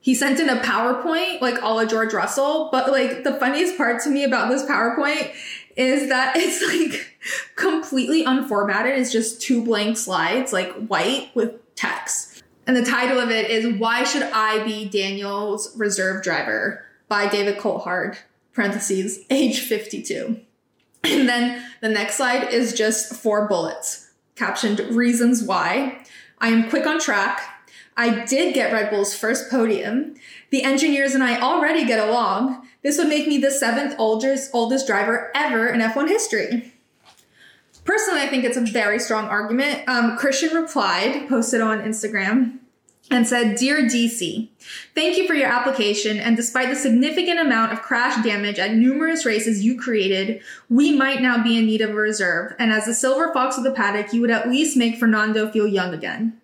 [0.00, 2.68] he sent in a PowerPoint like all of George Russell.
[2.72, 5.32] But like the funniest part to me about this PowerPoint
[5.76, 7.18] is that it's like
[7.56, 8.96] completely unformatted.
[8.98, 12.42] It's just two blank slides, like white with text.
[12.66, 17.58] And the title of it is Why Should I Be Daniel's Reserve Driver by David
[17.58, 18.18] Coulthard,
[18.52, 20.40] parentheses, age 52.
[21.04, 24.10] And then the next slide is just four bullets
[24.40, 26.02] captioned Reasons Why.
[26.38, 27.42] I am quick on track.
[27.94, 30.14] I did get Red Bull's first podium.
[30.48, 32.66] The engineers and I already get along.
[32.82, 36.72] This would make me the seventh oldest, oldest driver ever in F1 history.
[37.84, 39.86] Personally, I think it's a very strong argument.
[39.86, 42.59] Um, Christian replied, posted on Instagram,
[43.10, 44.48] and said, Dear DC,
[44.94, 46.18] thank you for your application.
[46.18, 51.20] And despite the significant amount of crash damage at numerous races you created, we might
[51.20, 52.54] now be in need of a reserve.
[52.58, 55.66] And as the silver fox of the paddock, you would at least make Fernando feel
[55.66, 56.40] young again.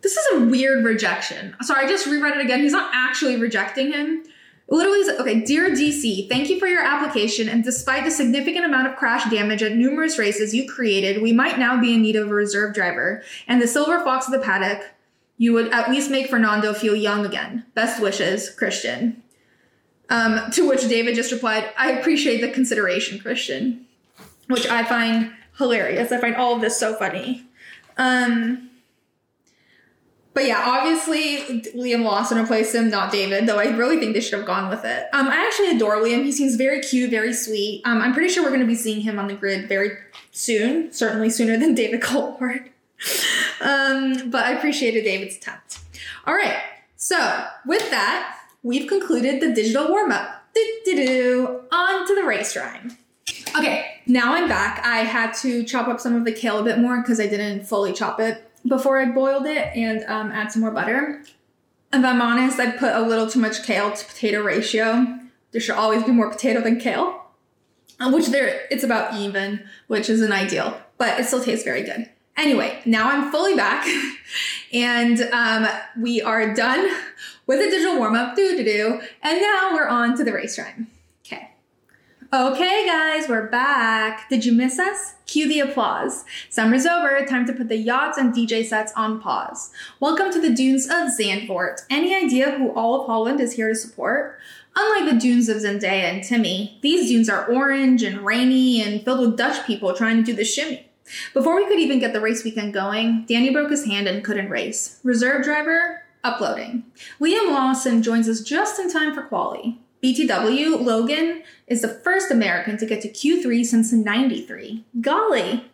[0.00, 1.56] This is a weird rejection.
[1.60, 2.60] Sorry, I just reread it again.
[2.60, 4.22] He's not actually rejecting him.
[4.68, 7.48] It literally okay, dear DC, thank you for your application.
[7.48, 11.58] And despite the significant amount of crash damage at numerous races you created, we might
[11.58, 13.22] now be in need of a reserve driver.
[13.46, 14.90] And the silver fox of the paddock,
[15.36, 17.64] you would at least make Fernando feel young again.
[17.74, 19.22] Best wishes, Christian.
[20.10, 23.86] Um, to which David just replied, I appreciate the consideration, Christian.
[24.48, 26.12] Which I find hilarious.
[26.12, 27.46] I find all of this so funny.
[27.98, 28.67] Um,
[30.38, 34.38] but yeah, obviously Liam Lawson replaced him, not David, though I really think they should
[34.38, 35.08] have gone with it.
[35.12, 36.22] Um, I actually adore Liam.
[36.22, 37.82] He seems very cute, very sweet.
[37.84, 39.98] Um, I'm pretty sure we're going to be seeing him on the grid very
[40.30, 42.68] soon, certainly sooner than David Coulthard.
[43.60, 45.80] um, but I appreciated David's attempt.
[46.24, 46.62] All right,
[46.94, 50.44] so with that, we've concluded the digital warm up.
[50.84, 52.96] Do on to the race rhyme.
[53.56, 54.86] Okay, now I'm back.
[54.86, 57.64] I had to chop up some of the kale a bit more because I didn't
[57.64, 61.22] fully chop it before I boiled it and um, add some more butter.
[61.92, 65.18] If I'm honest, I put a little too much kale to potato ratio.
[65.52, 67.24] There should always be more potato than kale,
[67.98, 72.08] uh, which there it's about even, which isn't ideal, but it still tastes very good.
[72.36, 73.88] Anyway, now I'm fully back,
[74.72, 75.66] and um,
[75.98, 76.88] we are done
[77.46, 80.58] with the digital warm up, do do do, and now we're on to the race
[80.58, 80.88] rhyme.
[82.30, 82.84] Okay.
[82.84, 84.28] Guys, we're back.
[84.28, 85.14] Did you miss us?
[85.24, 86.26] Cue the applause.
[86.50, 89.70] Summer's over, time to put the yachts and DJ sets on pause.
[89.98, 91.86] Welcome to the dunes of Zandvoort.
[91.88, 94.38] Any idea who all of Holland is here to support?
[94.76, 99.20] Unlike the dunes of Zendaya and Timmy, these dunes are orange and rainy and filled
[99.20, 100.86] with Dutch people trying to do the shimmy.
[101.32, 104.50] Before we could even get the race weekend going, Danny broke his hand and couldn't
[104.50, 105.00] race.
[105.02, 106.84] Reserve driver, uploading.
[107.20, 109.80] Liam Lawson joins us just in time for quali.
[110.02, 114.84] BTW, Logan is the first American to get to Q3 since 93.
[115.00, 115.64] Golly!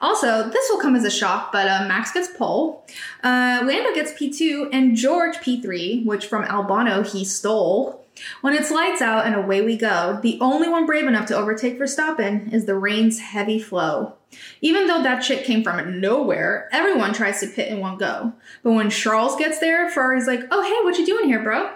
[0.00, 2.86] Also, this will come as a shock, but uh, Max gets pole,
[3.24, 8.04] uh, Lando gets P2, and George P3, which from Albon he stole.
[8.40, 11.78] When it's lights out and away we go, the only one brave enough to overtake
[11.78, 14.14] Verstappen is the rain's heavy flow.
[14.60, 18.32] Even though that shit came from nowhere, everyone tries to pit in one go.
[18.62, 21.75] But when Charles gets there, Ferrari's like, oh hey, what you doing here, bro?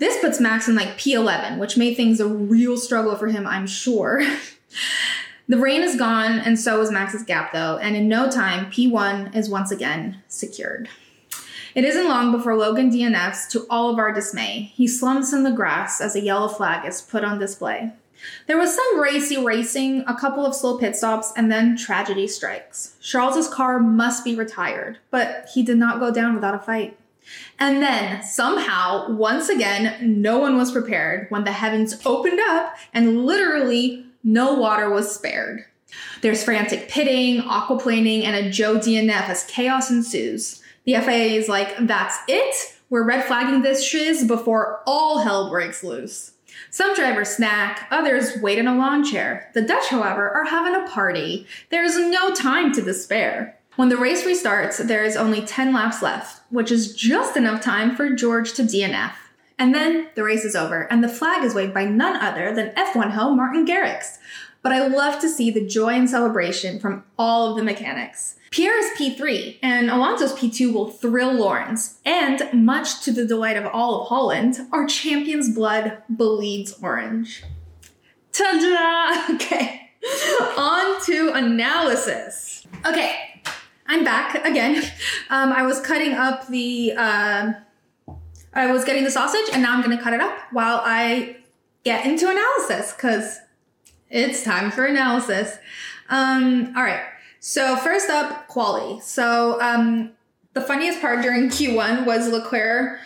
[0.00, 3.66] This puts Max in like P11, which made things a real struggle for him, I'm
[3.66, 4.22] sure.
[5.48, 9.36] the rain is gone, and so is Max's gap, though, and in no time, P1
[9.36, 10.88] is once again secured.
[11.74, 14.72] It isn't long before Logan DNFs to all of our dismay.
[14.74, 17.92] He slumps in the grass as a yellow flag is put on display.
[18.46, 22.96] There was some racy racing, a couple of slow pit stops, and then tragedy strikes.
[23.02, 26.96] Charles's car must be retired, but he did not go down without a fight.
[27.58, 33.24] And then somehow, once again, no one was prepared when the heavens opened up and
[33.24, 35.64] literally no water was spared.
[36.22, 40.62] There's frantic pitting, aquaplaning, and a Zhou DNF as chaos ensues.
[40.84, 42.76] The FIA is like, that's it?
[42.88, 46.32] We're red flagging this shiz before all hell breaks loose.
[46.70, 49.50] Some drivers snack, others wait in a lawn chair.
[49.54, 51.46] The Dutch, however, are having a party.
[51.70, 53.56] There is no time to despair.
[53.80, 57.96] When the race restarts, there is only 10 laps left, which is just enough time
[57.96, 59.14] for George to DNF.
[59.58, 62.74] And then the race is over, and the flag is waved by none other than
[62.74, 64.18] F1 ho Martin Garrix.
[64.60, 68.36] But I love to see the joy and celebration from all of the mechanics.
[68.50, 72.00] Pierre is P3, and Alonso's P2 will thrill Lawrence.
[72.04, 77.44] And much to the delight of all of Holland, our champion's blood bleeds orange.
[78.32, 79.34] Ta-da!
[79.36, 79.90] Okay,
[80.58, 82.66] on to analysis.
[82.86, 83.29] Okay,
[83.90, 84.82] I'm back again.
[85.30, 87.52] Um, I was cutting up the, uh,
[88.52, 91.36] I was getting the sausage, and now I'm gonna cut it up while I
[91.84, 93.38] get into analysis, because
[94.08, 95.56] it's time for analysis.
[96.08, 97.04] Um, all right.
[97.38, 99.00] So first up, quality.
[99.02, 100.10] So um,
[100.52, 102.98] the funniest part during Q1 was Leclerc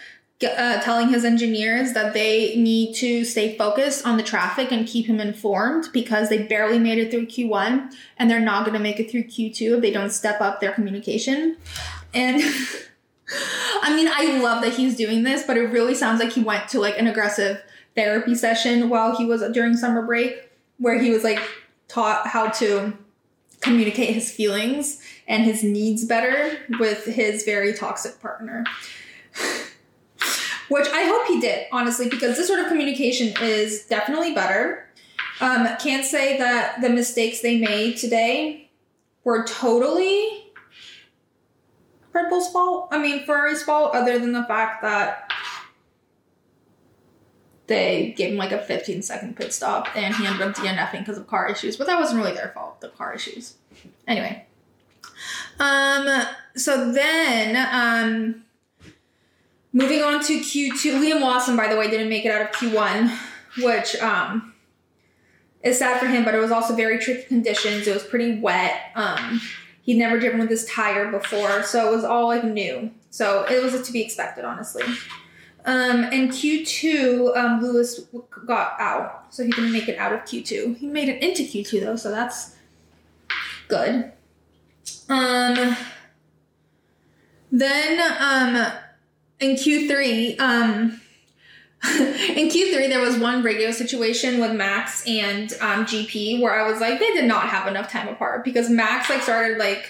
[0.42, 5.06] uh, telling his engineers that they need to stay focused on the traffic and keep
[5.06, 8.98] him informed because they barely made it through Q1 and they're not going to make
[8.98, 11.56] it through Q2 if they don't step up their communication.
[12.12, 12.42] And
[13.82, 16.68] I mean, I love that he's doing this, but it really sounds like he went
[16.70, 17.62] to like an aggressive
[17.94, 21.40] therapy session while he was during summer break where he was like
[21.86, 22.92] taught how to
[23.60, 28.64] communicate his feelings and his needs better with his very toxic partner.
[30.68, 34.88] Which I hope he did, honestly, because this sort of communication is definitely better.
[35.40, 38.70] Um, can't say that the mistakes they made today
[39.24, 40.44] were totally
[42.14, 42.88] Red Bull's fault.
[42.92, 45.32] I mean, Ferrari's fault, other than the fact that
[47.66, 51.18] they gave him like a 15 second pit stop and he ended up DNFing because
[51.18, 53.54] of car issues, but that wasn't really their fault, the car issues.
[54.06, 54.46] Anyway.
[55.58, 58.43] Um, so then, um,
[59.74, 63.14] moving on to Q2, Liam Lawson, by the way, didn't make it out of Q1,
[63.58, 64.54] which, um,
[65.62, 67.86] is sad for him, but it was also very tricky conditions.
[67.86, 68.92] It was pretty wet.
[68.94, 69.40] Um,
[69.82, 72.90] he'd never driven with this tire before, so it was all like new.
[73.10, 74.84] So it was to be expected, honestly.
[75.64, 78.00] Um, and Q2, um, Lewis
[78.46, 80.76] got out, so he didn't make it out of Q2.
[80.76, 82.54] He made it into Q2 though, so that's
[83.68, 84.12] good.
[85.08, 85.76] Um,
[87.50, 88.72] then um,
[89.44, 91.00] in Q3, um,
[91.84, 96.80] in Q3 there was one radio situation with Max and um, GP where I was
[96.80, 99.86] like, they did not have enough time apart because Max like started like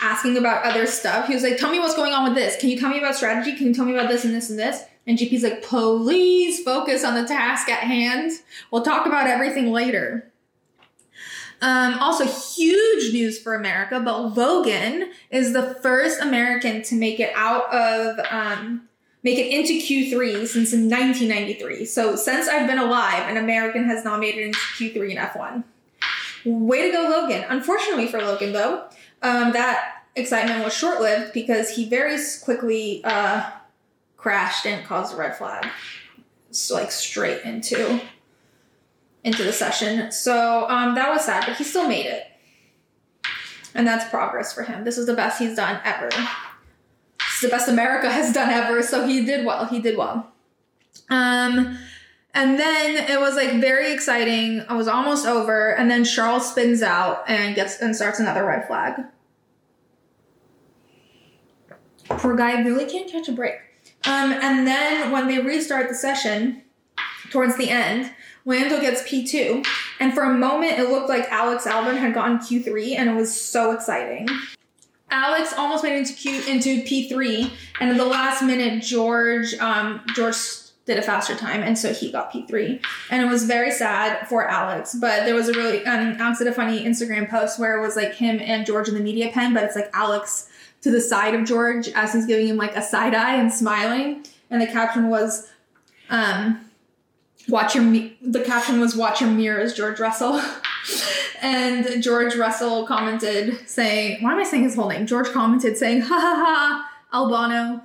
[0.00, 1.28] asking about other stuff.
[1.28, 2.56] He was like, tell me what's going on with this.
[2.56, 3.56] Can you tell me about strategy?
[3.56, 4.82] Can you tell me about this and this and this?
[5.06, 8.32] And GP's like, please focus on the task at hand.
[8.70, 10.32] We'll talk about everything later.
[11.60, 17.32] Um, also, huge news for America, but Logan is the first American to make it
[17.34, 18.88] out of, um,
[19.24, 21.86] make it into Q3 since 1993.
[21.86, 25.64] So, since I've been alive, an American has not made it into Q3 in F1.
[26.44, 27.44] Way to go, Logan.
[27.48, 28.84] Unfortunately for Logan, though,
[29.22, 33.50] um, that excitement was short lived because he very quickly uh,
[34.16, 35.66] crashed and caused a red flag.
[36.50, 38.00] So, like, straight into
[39.24, 40.12] into the session.
[40.12, 42.26] So um, that was sad, but he still made it.
[43.74, 44.84] And that's progress for him.
[44.84, 46.10] This is the best he's done ever.
[47.44, 48.82] The best America has done ever.
[48.82, 49.66] So he did well.
[49.66, 50.32] He did well.
[51.10, 51.78] Um,
[52.32, 54.64] and then it was like very exciting.
[54.68, 58.66] I was almost over, and then Charles spins out and gets and starts another red
[58.66, 59.00] flag.
[62.08, 63.54] Poor guy really can't catch a break.
[64.06, 66.62] Um, and then when they restart the session,
[67.30, 68.10] towards the end,
[68.44, 69.66] Lando gets P2.
[70.00, 73.38] And for a moment, it looked like Alex Albon had gotten Q3, and it was
[73.38, 74.28] so exciting.
[75.14, 77.48] Alex almost made into Q into P3,
[77.80, 80.36] and at the last minute, George um, George
[80.86, 82.84] did a faster time, and so he got P3.
[83.10, 86.48] And it was very sad for Alex, but there was a really um, Alex did
[86.48, 89.54] a funny Instagram post where it was like him and George in the media pen,
[89.54, 90.50] but it's like Alex
[90.82, 94.26] to the side of George as he's giving him like a side eye and smiling,
[94.50, 95.48] and the caption was,
[96.10, 96.60] um,
[97.48, 97.84] watch your
[98.20, 100.40] the caption was watch your mirrors george russell
[101.40, 105.06] and george russell commented saying why am i saying his whole name?
[105.06, 107.82] George commented saying ha ha ha albano.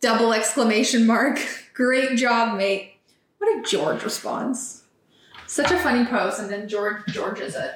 [0.00, 1.38] Double exclamation mark.
[1.74, 2.94] Great job mate.
[3.38, 4.82] What a george response
[5.46, 7.72] such a funny post and then george georges it.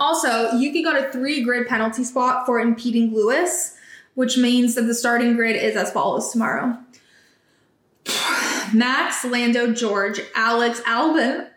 [0.00, 3.76] Also yuki got a three grid penalty spot for impeding lewis
[4.14, 6.76] which means that the starting grid is as follows tomorrow.
[8.74, 11.48] Max, Lando, George, Alex, Albon, oh,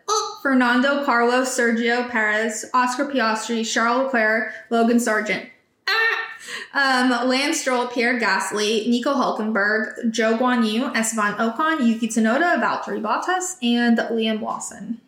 [0.46, 5.50] Fernando, Carlos, Sergio Perez, Oscar Piastri, Charles Leclerc, Logan Sargeant.
[5.88, 7.10] Ah!
[7.12, 13.56] Um, Lance Stroll, Pierre Gasly, Nico Hulkenberg, Zhou Guanyu, Esteban Ocon, Yuki Tsunoda, Valtteri Bottas,
[13.60, 15.00] and Liam Lawson.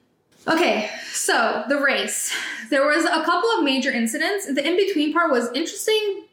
[0.49, 2.34] Okay, so the race.
[2.70, 4.53] There was a couple of major incidents.
[4.53, 6.24] The in between part was interesting.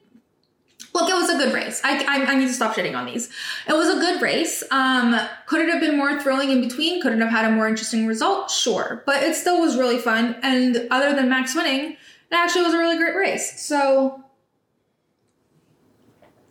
[0.96, 1.82] Look, it was a good race.
[1.84, 3.30] I, I, I need to stop shitting on these.
[3.68, 4.64] It was a good race.
[4.72, 7.02] Um, could it have been more thrilling in between?
[7.02, 8.50] Could it have had a more interesting result?
[8.50, 10.38] Sure, but it still was really fun.
[10.41, 11.98] And other than Max winning, it
[12.32, 13.62] actually was a really great race.
[13.62, 14.24] So,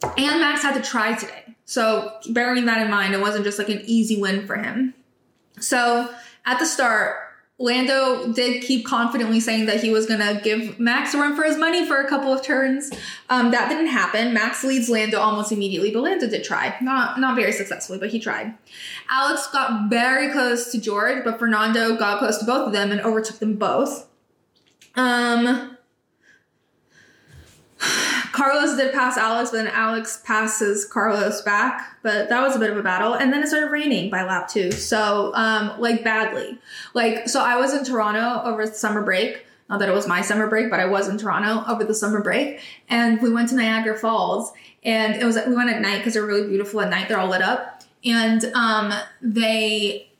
[0.02, 1.56] and Max had to try today.
[1.64, 4.92] So, bearing that in mind, it wasn't just like an easy win for him.
[5.58, 6.14] So,
[6.44, 7.16] at the start,
[7.58, 11.56] Lando did keep confidently saying that he was gonna give Max a run for his
[11.56, 12.90] money for a couple of turns.
[13.30, 14.34] Um, that didn't happen.
[14.34, 16.76] Max leads Lando almost immediately, but Lando did try.
[16.80, 18.54] Not not very successfully, but he tried.
[19.08, 23.00] Alex got very close to George, but Fernando got close to both of them and
[23.00, 24.08] overtook them both.
[24.96, 25.73] Um,
[28.32, 31.98] Carlos did pass Alex, but then Alex passes Carlos back.
[32.02, 33.14] But that was a bit of a battle.
[33.14, 34.72] And then it started raining by lap two.
[34.72, 36.58] So, um, like badly.
[36.94, 39.46] Like, so I was in Toronto over summer break.
[39.70, 42.20] Not that it was my summer break, but I was in Toronto over the summer
[42.20, 42.60] break.
[42.88, 44.52] And we went to Niagara Falls.
[44.82, 47.08] And it was, we went at night because they're really beautiful at night.
[47.08, 47.82] They're all lit up.
[48.04, 50.10] And, um, they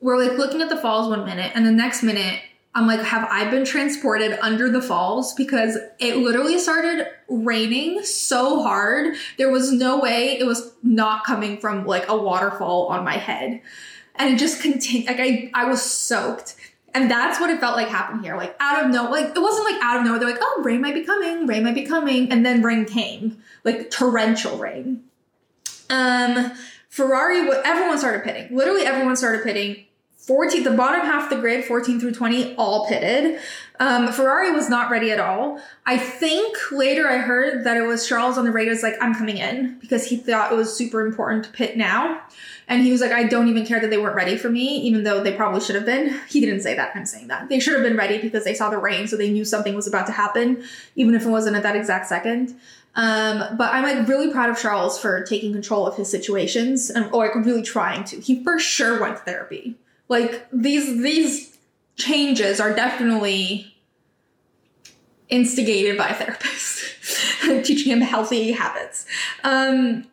[0.00, 1.52] were like looking at the falls one minute.
[1.54, 2.40] And the next minute,
[2.76, 5.32] I'm like, have I been transported under the falls?
[5.32, 9.16] Because it literally started raining so hard.
[9.38, 13.62] There was no way it was not coming from like a waterfall on my head.
[14.16, 15.08] And it just continued.
[15.08, 16.54] Like I, I was soaked.
[16.92, 18.36] And that's what it felt like happened here.
[18.36, 20.18] Like out of no, like it wasn't like out of nowhere.
[20.18, 22.30] They're like, oh, rain might be coming, rain might be coming.
[22.30, 25.02] And then rain came, like torrential rain.
[25.88, 26.52] Um,
[26.90, 28.54] Ferrari, everyone started pitting.
[28.54, 29.86] Literally everyone started pitting
[30.26, 33.38] 14, the bottom half of the grid, 14 through 20, all pitted.
[33.78, 35.60] Um, Ferrari was not ready at all.
[35.84, 39.14] I think later I heard that it was Charles on the radio was like, I'm
[39.14, 42.20] coming in because he thought it was super important to pit now.
[42.66, 45.04] And he was like, I don't even care that they weren't ready for me, even
[45.04, 46.18] though they probably should have been.
[46.28, 46.96] He didn't say that.
[46.96, 47.48] I'm saying that.
[47.48, 49.86] They should have been ready because they saw the rain, so they knew something was
[49.86, 50.64] about to happen,
[50.96, 52.58] even if it wasn't at that exact second.
[52.96, 57.12] Um, but I'm like really proud of Charles for taking control of his situations and
[57.12, 58.18] or like really trying to.
[58.18, 59.76] He for sure went to therapy.
[60.08, 61.58] Like these these
[61.96, 63.74] changes are definitely
[65.28, 66.84] instigated by a therapist,
[67.64, 69.06] teaching him healthy habits.
[69.42, 70.06] Um,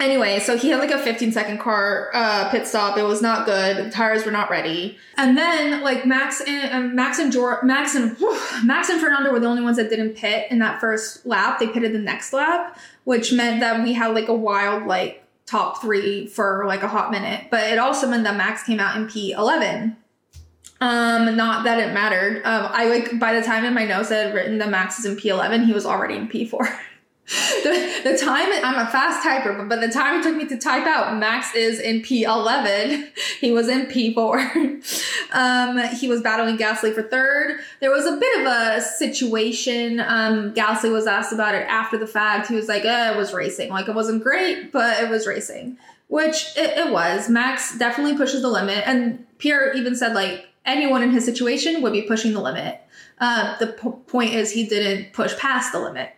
[0.00, 2.96] anyway, so he had like a 15 second car uh, pit stop.
[2.96, 3.76] It was not good.
[3.76, 4.96] The tires were not ready.
[5.16, 9.32] And then like Max and um, Max and George, Max and whew, Max and Fernando
[9.32, 11.58] were the only ones that didn't pit in that first lap.
[11.58, 15.80] They pitted the next lap, which meant that we had like a wild like top
[15.80, 17.48] three for like a hot minute.
[17.50, 19.96] But it also meant that Max came out in P11.
[20.80, 22.42] Um, not that it mattered.
[22.44, 25.06] Um, I like by the time in my notes I had written that Max is
[25.06, 26.78] in P11, he was already in P4.
[27.26, 30.58] the, the time I'm a fast typer, but by the time it took me to
[30.58, 33.08] type out Max is in P11,
[33.40, 35.32] he was in P4.
[35.32, 37.60] um, he was battling Gasly for third.
[37.80, 40.00] There was a bit of a situation.
[40.00, 42.48] Um, Gasly was asked about it after the fact.
[42.48, 43.70] He was like, eh, it was racing.
[43.70, 47.30] Like it wasn't great, but it was racing, which it, it was.
[47.30, 48.86] Max definitely pushes the limit.
[48.86, 52.80] And Pierre even said like anyone in his situation would be pushing the limit.
[53.18, 56.14] Uh, the p- point is he didn't push past the limit.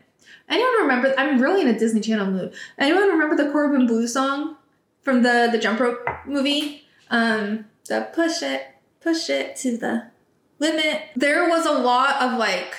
[0.49, 1.15] Anyone remember?
[1.19, 2.55] I'm really in a Disney Channel mood.
[2.79, 4.57] Anyone remember the Corbin Bleu song
[5.03, 6.83] from the the Jump Rope movie?
[7.11, 8.67] Um, the push it,
[9.01, 10.11] push it to the
[10.59, 11.03] limit.
[11.15, 12.75] There was a lot of like,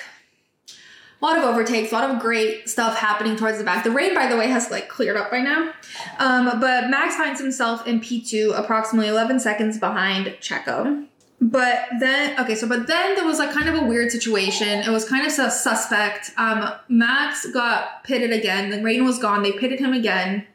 [1.20, 3.84] a lot of overtakes, a lot of great stuff happening towards the back.
[3.84, 5.72] The rain, by the way, has like cleared up by now.
[6.18, 11.06] Um, but Max finds himself in P2, approximately 11 seconds behind Checo.
[11.40, 14.80] But then, okay, so but then there was like kind of a weird situation.
[14.80, 16.32] It was kind of a suspect.
[16.36, 18.70] Um, Max got pitted again.
[18.70, 19.42] The rain was gone.
[19.42, 20.46] They pitted him again.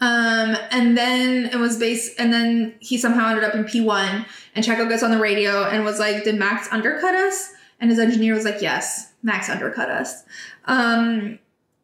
[0.00, 4.26] Um, and then it was base, and then he somehow ended up in P1.
[4.56, 8.00] And Checo gets on the radio and was like, "Did Max undercut us?" And his
[8.00, 10.24] engineer was like, "Yes, Max undercut us."
[10.64, 11.38] Um,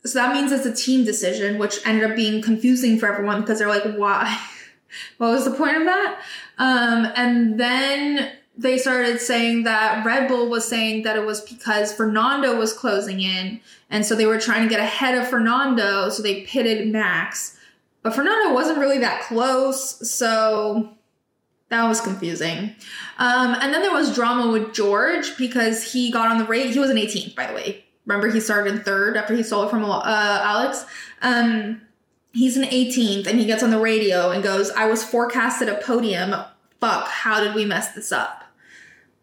[0.04, 3.60] so that means it's a team decision, which ended up being confusing for everyone because
[3.60, 4.36] they're like, "Why?"
[5.18, 6.20] what was the point of that?
[6.59, 11.92] Um, and then they started saying that Red Bull was saying that it was because
[11.92, 13.61] Fernando was closing in.
[13.88, 16.09] And so they were trying to get ahead of Fernando.
[16.09, 17.56] So they pitted Max.
[18.02, 20.11] But Fernando wasn't really that close.
[20.11, 20.90] So
[21.68, 22.74] that was confusing.
[23.18, 26.70] Um, and then there was drama with George because he got on the rate.
[26.70, 27.84] He was an 18th, by the way.
[28.06, 30.84] Remember, he started in third after he stole it from uh, Alex.
[31.20, 31.82] Um,
[32.39, 35.74] he's an 18th and he gets on the radio and goes, I was forecasted a
[35.74, 36.34] podium.
[36.80, 38.45] Fuck, how did we mess this up?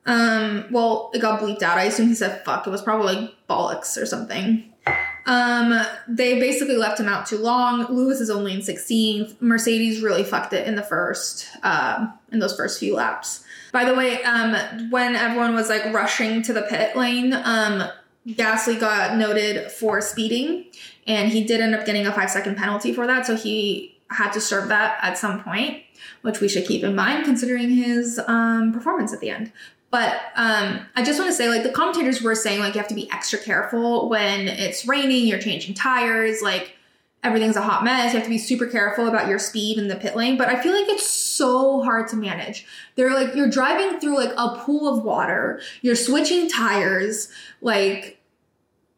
[0.06, 1.78] Um, well, it got bleeped out.
[1.78, 2.68] I assume he said fuck.
[2.68, 4.72] It was probably like bollocks or something.
[5.26, 7.86] Um, they basically left him out too long.
[7.86, 9.42] Lewis is only in 16th.
[9.42, 13.44] Mercedes really fucked it in the first, um, in those first few laps.
[13.72, 17.90] By the way, um, when everyone was like rushing to the pit lane, um,
[18.28, 20.66] Gasly got noted for speeding,
[21.06, 23.26] and he did end up getting a five second penalty for that.
[23.26, 25.82] So he had to serve that at some point,
[26.22, 29.52] which we should keep in mind considering his um, performance at the end.
[29.92, 32.90] But um, I just want to say, like, the commentators were saying, like, you have
[32.90, 36.76] to be extra careful when it's raining, you're changing tires, like,
[37.24, 38.12] everything's a hot mess.
[38.12, 40.38] You have to be super careful about your speed in the pit lane.
[40.38, 42.68] But I feel like it's so hard to manage.
[42.96, 47.30] They're like, you're driving through, like, a pool of water, you're switching tires,
[47.62, 48.20] like,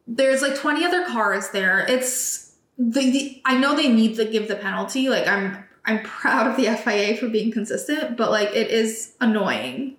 [0.07, 1.79] there's like 20 other cars there.
[1.87, 5.09] It's the, the I know they need to give the penalty.
[5.09, 9.95] Like, I'm I'm proud of the FIA for being consistent, but like it is annoying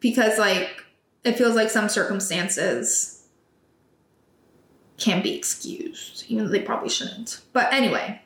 [0.00, 0.84] because like
[1.24, 3.26] it feels like some circumstances
[4.98, 7.40] can be excused, even though they probably shouldn't.
[7.52, 8.22] But anyway.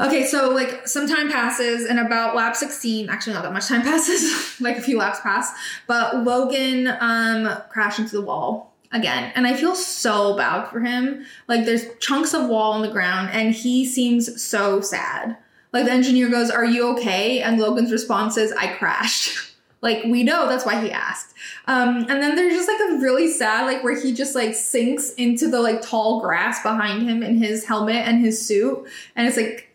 [0.00, 3.82] Okay, so like some time passes and about lap 16, actually not that much time
[3.82, 5.52] passes, like a few laps pass,
[5.86, 9.32] but Logan um crashed into the wall again.
[9.34, 11.24] And I feel so bad for him.
[11.46, 15.36] Like there's chunks of wall on the ground and he seems so sad.
[15.72, 19.44] Like the engineer goes, "Are you okay?" and Logan's response is, "I crashed."
[19.80, 21.34] Like we know that's why he asked.
[21.68, 25.12] Um, and then there's just like a really sad, like where he just like sinks
[25.12, 29.36] into the like tall grass behind him in his helmet and his suit, and it's
[29.36, 29.67] like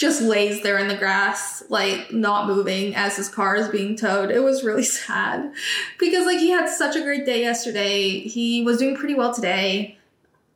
[0.00, 4.30] just lays there in the grass, like not moving as his car is being towed.
[4.30, 5.52] It was really sad
[5.98, 8.20] because like he had such a great day yesterday.
[8.20, 9.98] He was doing pretty well today.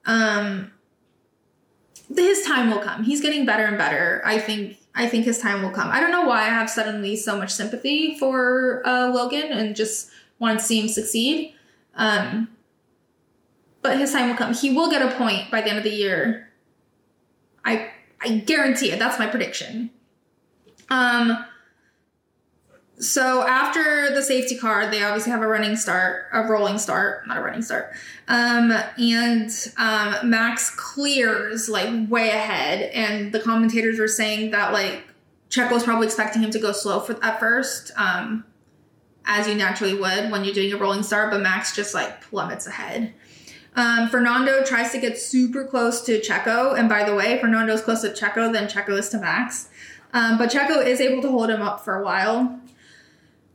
[0.06, 0.72] Um,
[2.16, 3.04] his time will come.
[3.04, 4.22] He's getting better and better.
[4.24, 5.90] I think I think his time will come.
[5.90, 10.10] I don't know why I have suddenly so much sympathy for uh, Logan and just
[10.38, 11.52] want to see him succeed.
[11.96, 12.48] Um,
[13.82, 14.54] but his time will come.
[14.54, 16.48] He will get a point by the end of the year.
[17.62, 17.90] I
[18.24, 18.98] I guarantee it.
[18.98, 19.90] That's my prediction.
[20.88, 21.44] Um.
[23.00, 27.36] So after the safety car, they obviously have a running start, a rolling start, not
[27.36, 27.92] a running start.
[28.28, 35.02] Um, and um, Max clears like way ahead, and the commentators were saying that like
[35.50, 38.44] Checo was probably expecting him to go slow for at first, um,
[39.24, 42.66] as you naturally would when you're doing a rolling start, but Max just like plummets
[42.66, 43.12] ahead.
[43.76, 48.02] Um, Fernando tries to get super close to Checo, and by the way, Fernando's close
[48.02, 49.68] to Checo, then Checo is to Max.
[50.12, 52.60] Um, but Checo is able to hold him up for a while.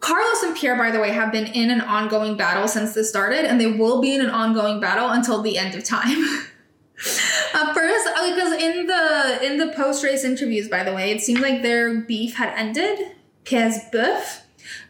[0.02, 3.46] Carlos and Pierre, by the way, have been in an ongoing battle since this started,
[3.46, 6.18] and they will be in an ongoing battle until the end of time.
[7.54, 11.40] At first, because in the in the post race interviews, by the way, it seemed
[11.40, 13.16] like their beef had ended,
[13.46, 14.42] Pierre's beef,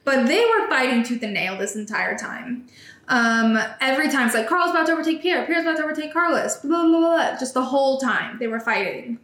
[0.03, 2.67] but they were fighting tooth and nail this entire time.
[3.09, 6.57] Um, every time it's like Carlos about to overtake Pierre, Pierre's about to overtake Carlos,
[6.57, 7.39] blah, blah, blah, blah.
[7.39, 9.19] Just the whole time they were fighting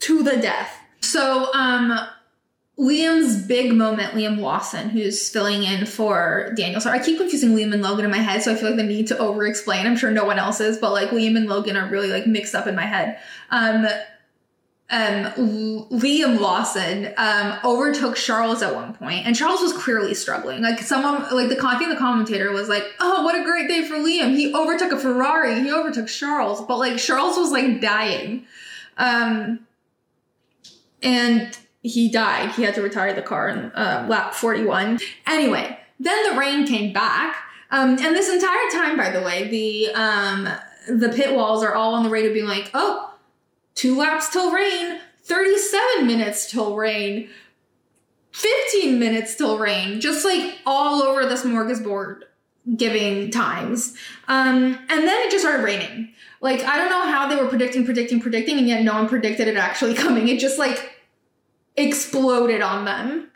[0.00, 0.78] to the death.
[1.00, 1.98] So, um,
[2.78, 6.80] Liam's big moment, Liam Lawson, who's filling in for Daniel.
[6.80, 8.82] So I keep confusing Liam and Logan in my head, so I feel like the
[8.82, 9.86] need to over explain.
[9.86, 12.54] I'm sure no one else is, but like Liam and Logan are really like mixed
[12.54, 13.20] up in my head.
[13.50, 13.86] Um,
[14.94, 20.62] um, Liam Lawson um, overtook Charles at one point, and Charles was clearly struggling.
[20.62, 24.36] Like someone, like the the commentator was like, "Oh, what a great day for Liam!
[24.36, 25.60] He overtook a Ferrari.
[25.60, 28.46] He overtook Charles." But like Charles was like dying,
[28.96, 29.66] um,
[31.02, 32.50] and he died.
[32.52, 35.00] He had to retire the car in uh, lap 41.
[35.26, 37.36] Anyway, then the rain came back.
[37.72, 40.48] Um, and this entire time, by the way, the um,
[40.88, 43.13] the pit walls are all on the radio being like, oh,
[43.74, 47.28] two laps till rain, 37 minutes till rain,
[48.32, 52.22] 15 minutes till rain, just like all over the smorgasbord
[52.76, 53.94] giving times.
[54.28, 56.10] Um, and then it just started raining.
[56.40, 59.48] Like, I don't know how they were predicting, predicting, predicting, and yet no one predicted
[59.48, 60.28] it actually coming.
[60.28, 60.92] It just like
[61.76, 63.30] exploded on them.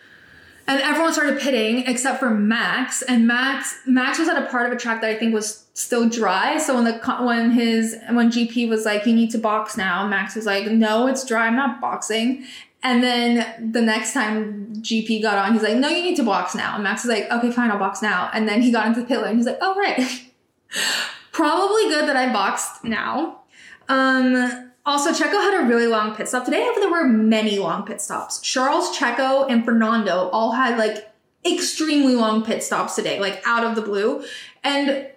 [0.69, 3.01] And everyone started pitting except for Max.
[3.01, 6.09] And Max, Max was at a part of a track that I think was still
[6.11, 6.59] dry.
[6.59, 10.35] So when the when his when GP was like, "You need to box now," Max
[10.35, 11.47] was like, "No, it's dry.
[11.47, 12.45] I'm not boxing."
[12.83, 16.55] And then the next time GP got on, he's like, "No, you need to box
[16.55, 19.01] now." And Max was like, "Okay, fine, I'll box now." And then he got into
[19.01, 19.37] the pit lane.
[19.37, 19.99] He's like, "Oh right,
[21.33, 23.41] probably good that I boxed now."
[23.89, 26.67] Um, also, Checo had a really long pit stop today.
[26.77, 28.41] There were many long pit stops.
[28.41, 31.13] Charles, Checo, and Fernando all had like
[31.45, 34.25] extremely long pit stops today, like out of the blue.
[34.65, 35.09] And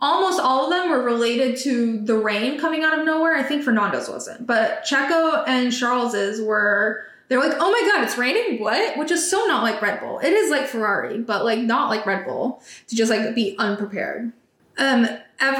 [0.00, 3.34] almost all of them were related to the rain coming out of nowhere.
[3.34, 8.18] I think Fernando's wasn't, but Checo and Charles's were They're like, oh my god, it's
[8.18, 8.60] raining.
[8.60, 8.98] What?
[8.98, 10.18] Which is so not like Red Bull.
[10.20, 14.32] It is like Ferrari, but like not like Red Bull to just like be unprepared.
[14.78, 15.08] Um,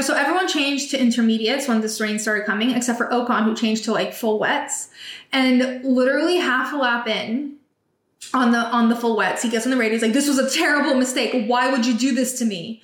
[0.01, 3.85] so everyone changed to intermediates when this rain started coming, except for Ocon, who changed
[3.85, 4.91] to like full wets.
[5.33, 7.57] And literally half a lap in,
[8.35, 9.95] on the on the full wets, he gets on the radio.
[9.95, 11.47] He's like, "This was a terrible mistake.
[11.47, 12.83] Why would you do this to me?"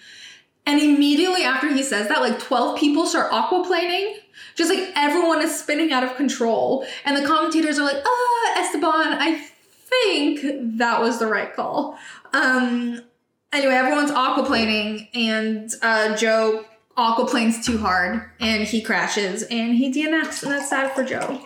[0.64, 4.18] And immediately after he says that, like 12 people start aquaplaning.
[4.55, 6.87] Just like everyone is spinning out of control.
[7.05, 11.99] And the commentators are like, ah, Esteban, I think that was the right call.
[12.33, 13.01] Um,
[13.53, 16.64] anyway, everyone's aquaplaning, and uh, Zhou
[16.96, 21.40] aquaplanes too hard, and he crashes, and he DNFs, and that's sad for Zhou.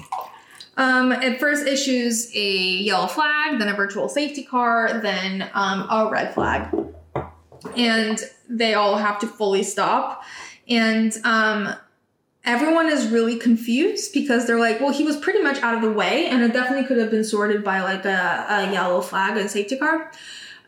[0.79, 6.09] Um, it first issues a yellow flag, then a virtual safety car, then um, a
[6.11, 6.69] red flag
[7.77, 10.23] and they all have to fully stop.
[10.69, 11.75] And um,
[12.45, 15.91] everyone is really confused because they're like, well, he was pretty much out of the
[15.91, 19.51] way, and it definitely could have been sorted by like a, a yellow flag and
[19.51, 20.13] safety car.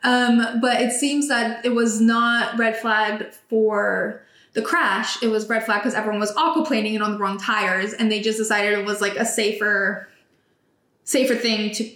[0.03, 4.22] Um, but it seems that it was not red flagged for
[4.53, 5.22] the crash.
[5.22, 8.20] It was red flag because everyone was aquaplaning and on the wrong tires, and they
[8.20, 10.09] just decided it was like a safer,
[11.05, 11.90] safer thing to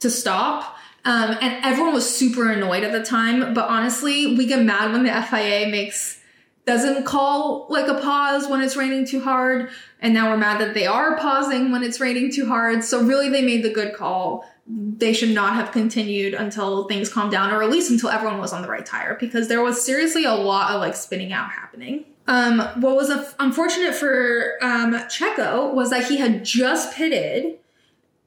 [0.00, 0.76] to stop.
[1.06, 3.54] Um, and everyone was super annoyed at the time.
[3.54, 6.20] But honestly, we get mad when the FIA makes
[6.66, 9.70] doesn't call like a pause when it's raining too hard.
[10.00, 12.84] And now we're mad that they are pausing when it's raining too hard.
[12.84, 14.48] So really they made the good call.
[14.66, 18.52] They should not have continued until things calmed down or at least until everyone was
[18.52, 22.04] on the right tire because there was seriously a lot of like spinning out happening.
[22.26, 27.58] Um, what was unfortunate for um, Checo was that he had just pitted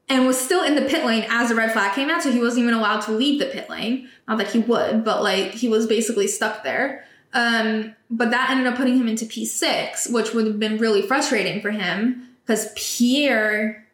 [0.10, 2.40] and was still in the pit lane as the red flag came out, so he
[2.40, 4.08] wasn't even allowed to leave the pit lane.
[4.28, 7.04] Not that he would, but like he was basically stuck there.
[7.34, 11.62] Um, but that ended up putting him into P6, which would have been really frustrating
[11.62, 13.86] for him because Pierre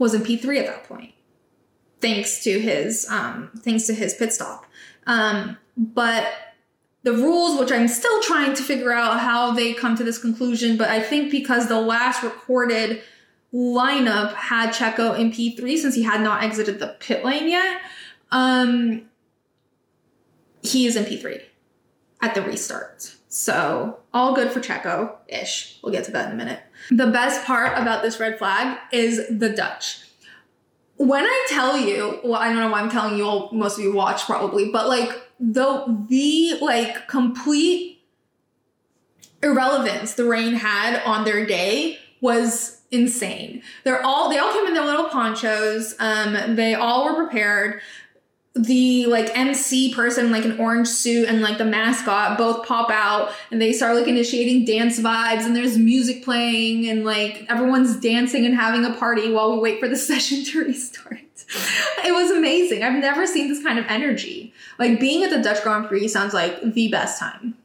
[0.00, 1.12] was in P3 at that point,
[2.00, 4.66] thanks to his um, thanks to his pit stop.
[5.06, 6.26] Um, but
[7.02, 10.76] the rules, which I'm still trying to figure out how they come to this conclusion,
[10.76, 13.02] but I think because the last recorded
[13.52, 17.80] lineup had Checo in P3 since he had not exited the pit lane yet.
[18.30, 19.02] Um,
[20.62, 21.42] he is in P3
[22.22, 23.16] at the restart.
[23.30, 25.78] So all good for Checo ish.
[25.82, 26.60] We'll get to that in a minute.
[26.90, 30.00] The best part about this red flag is the Dutch.
[30.96, 33.84] When I tell you, well, I don't know why I'm telling you all, most of
[33.84, 38.02] you watch probably, but like the, the like complete
[39.44, 43.62] irrelevance the rain had on their day was insane.
[43.84, 45.94] They're all they all came in their little ponchos.
[46.00, 47.80] Um, they all were prepared.
[48.54, 53.32] The like MC person, like an orange suit, and like the mascot both pop out
[53.50, 58.44] and they start like initiating dance vibes, and there's music playing, and like everyone's dancing
[58.44, 61.18] and having a party while we wait for the session to restart.
[62.04, 62.82] it was amazing.
[62.82, 64.52] I've never seen this kind of energy.
[64.78, 67.56] Like being at the Dutch Grand Prix sounds like the best time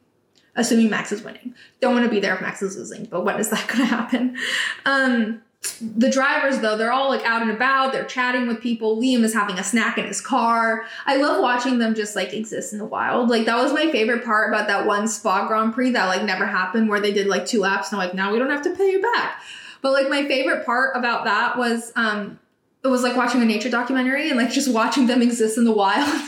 [0.56, 1.54] assuming Max is winning.
[1.82, 4.38] Don't want to be there if Max is losing, but when is that to happen?
[4.86, 5.42] Um,
[5.82, 7.92] the drivers, though, they're all like out and about.
[7.92, 8.98] They're chatting with people.
[8.98, 10.86] Liam is having a snack in his car.
[11.06, 13.30] I love watching them just like exist in the wild.
[13.30, 16.46] Like that was my favorite part about that one Spa Grand Prix that like never
[16.46, 18.92] happened, where they did like two laps and like now we don't have to pay
[18.92, 19.42] you back.
[19.82, 22.40] But like my favorite part about that was um
[22.84, 25.72] it was like watching a nature documentary and like just watching them exist in the
[25.72, 26.22] wild.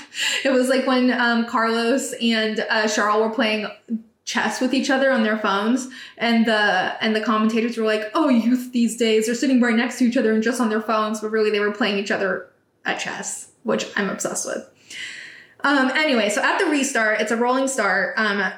[0.44, 3.68] it was like when um, Carlos and uh, Charles were playing
[4.28, 8.28] chess with each other on their phones and the and the commentators were like oh
[8.28, 11.22] youth these days they're sitting right next to each other and just on their phones
[11.22, 12.52] but really they were playing each other
[12.84, 14.70] at chess which i'm obsessed with
[15.62, 18.52] um anyway so at the restart it's a rolling start um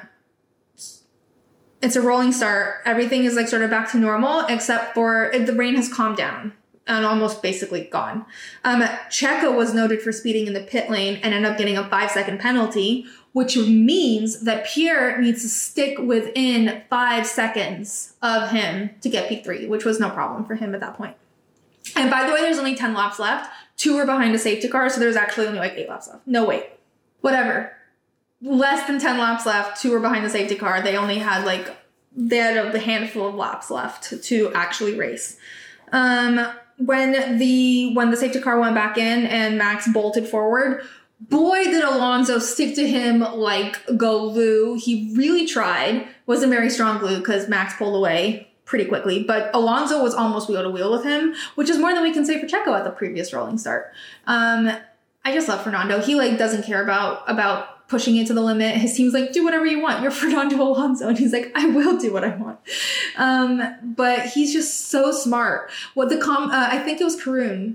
[1.80, 5.52] it's a rolling start everything is like sort of back to normal except for the
[5.52, 6.52] rain has calmed down
[6.90, 8.26] and almost basically gone.
[8.64, 11.88] Um, Checo was noted for speeding in the pit lane and ended up getting a
[11.88, 18.90] five second penalty, which means that Pierre needs to stick within five seconds of him
[19.00, 21.16] to get P3, which was no problem for him at that point.
[21.96, 23.50] And by the way, there's only 10 laps left.
[23.76, 26.26] Two are behind a safety car, so there's actually only like eight laps left.
[26.26, 26.66] No, wait.
[27.20, 27.72] Whatever.
[28.42, 29.80] Less than 10 laps left.
[29.80, 30.82] Two are behind the safety car.
[30.82, 31.76] They only had like,
[32.14, 35.36] they had a handful of laps left to actually race.
[35.92, 36.46] Um,
[36.78, 40.82] when the when the safety car went back in and Max bolted forward,
[41.20, 44.74] boy did Alonso stick to him like go glue.
[44.74, 46.08] He really tried.
[46.26, 50.62] Wasn't very strong glue because Max pulled away pretty quickly, but Alonso was almost wheel
[50.62, 52.90] to wheel with him, which is more than we can say for Checo at the
[52.90, 53.92] previous rolling start.
[54.28, 54.70] Um,
[55.24, 56.00] I just love Fernando.
[56.00, 58.76] He like doesn't care about about pushing it to the limit.
[58.76, 60.00] His team's like, do whatever you want.
[60.00, 61.08] You're Fernando Alonso.
[61.08, 62.60] And he's like, I will do what I want.
[63.18, 65.70] Um, but he's just so smart.
[65.94, 67.74] What the com, uh, I think it was Karun.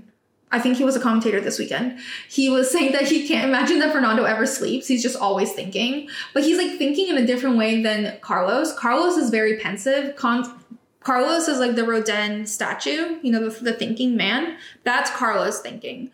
[0.52, 1.98] I think he was a commentator this weekend.
[2.28, 4.86] He was saying that he can't imagine that Fernando ever sleeps.
[4.86, 6.08] He's just always thinking.
[6.34, 8.72] But he's like thinking in a different way than Carlos.
[8.74, 10.16] Carlos is very pensive.
[10.16, 10.60] Con-
[11.00, 14.56] Carlos is like the Rodin statue, you know, the, the thinking man.
[14.82, 16.10] That's Carlos thinking.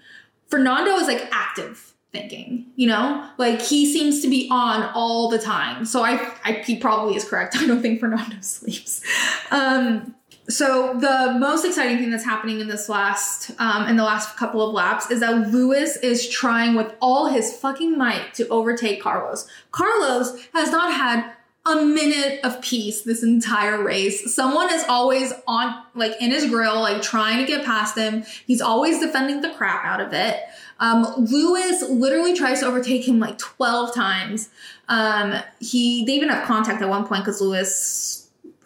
[0.49, 3.27] Fernando is like active thinking, you know?
[3.39, 5.87] Like he seems to be on all the time.
[5.87, 7.57] So I, I he probably is correct.
[7.61, 9.03] I don't think Fernando sleeps.
[9.51, 10.15] Um,
[10.49, 14.67] so the most exciting thing that's happening in this last um, in the last couple
[14.67, 19.49] of laps is that Lewis is trying with all his fucking might to overtake Carlos.
[19.71, 21.33] Carlos has not had
[21.65, 24.35] a minute of peace this entire race.
[24.35, 28.25] Someone is always on like in his grill, like trying to get past him.
[28.47, 30.41] He's always defending the crap out of it.
[30.81, 34.49] Um, Lewis literally tries to overtake him like 12 times.
[34.89, 38.22] Um, he they even have contact at one point because Lewis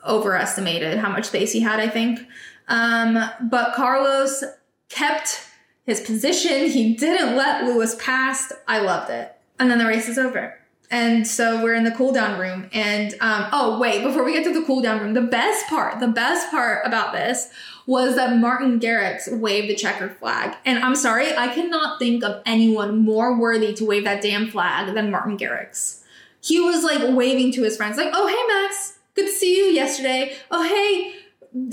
[0.07, 2.20] overestimated how much space he had, I think.
[2.68, 4.44] Um, but Carlos
[4.88, 5.46] kept
[5.84, 6.70] his position.
[6.70, 8.52] He didn't let Lewis pass.
[8.66, 9.32] I loved it.
[9.59, 10.59] And then the race is over.
[10.90, 12.68] And so we're in the cool down room.
[12.72, 15.98] And um, oh, wait, before we get to the cool down room, the best part,
[16.00, 17.48] the best part about this
[17.86, 20.57] was that Martin Garrix waved the checkered flag.
[20.64, 24.94] And I'm sorry, I cannot think of anyone more worthy to wave that damn flag
[24.94, 26.02] than Martin Garrix.
[26.40, 29.64] He was like waving to his friends, like, oh, hey, Max, good to see you
[29.64, 30.36] yesterday.
[30.50, 31.14] Oh, hey,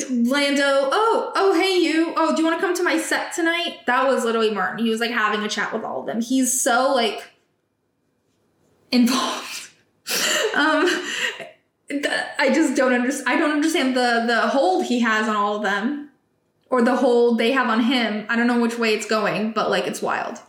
[0.09, 0.63] Lando.
[0.63, 2.13] Oh, oh, hey, you.
[2.15, 3.79] Oh, do you want to come to my set tonight?
[3.85, 4.83] That was literally Martin.
[4.83, 6.21] He was like having a chat with all of them.
[6.21, 7.23] He's so like
[8.91, 9.69] involved.
[10.55, 10.87] um,
[12.39, 13.29] I just don't understand.
[13.29, 16.09] I don't understand the the hold he has on all of them,
[16.69, 18.25] or the hold they have on him.
[18.29, 20.39] I don't know which way it's going, but like it's wild.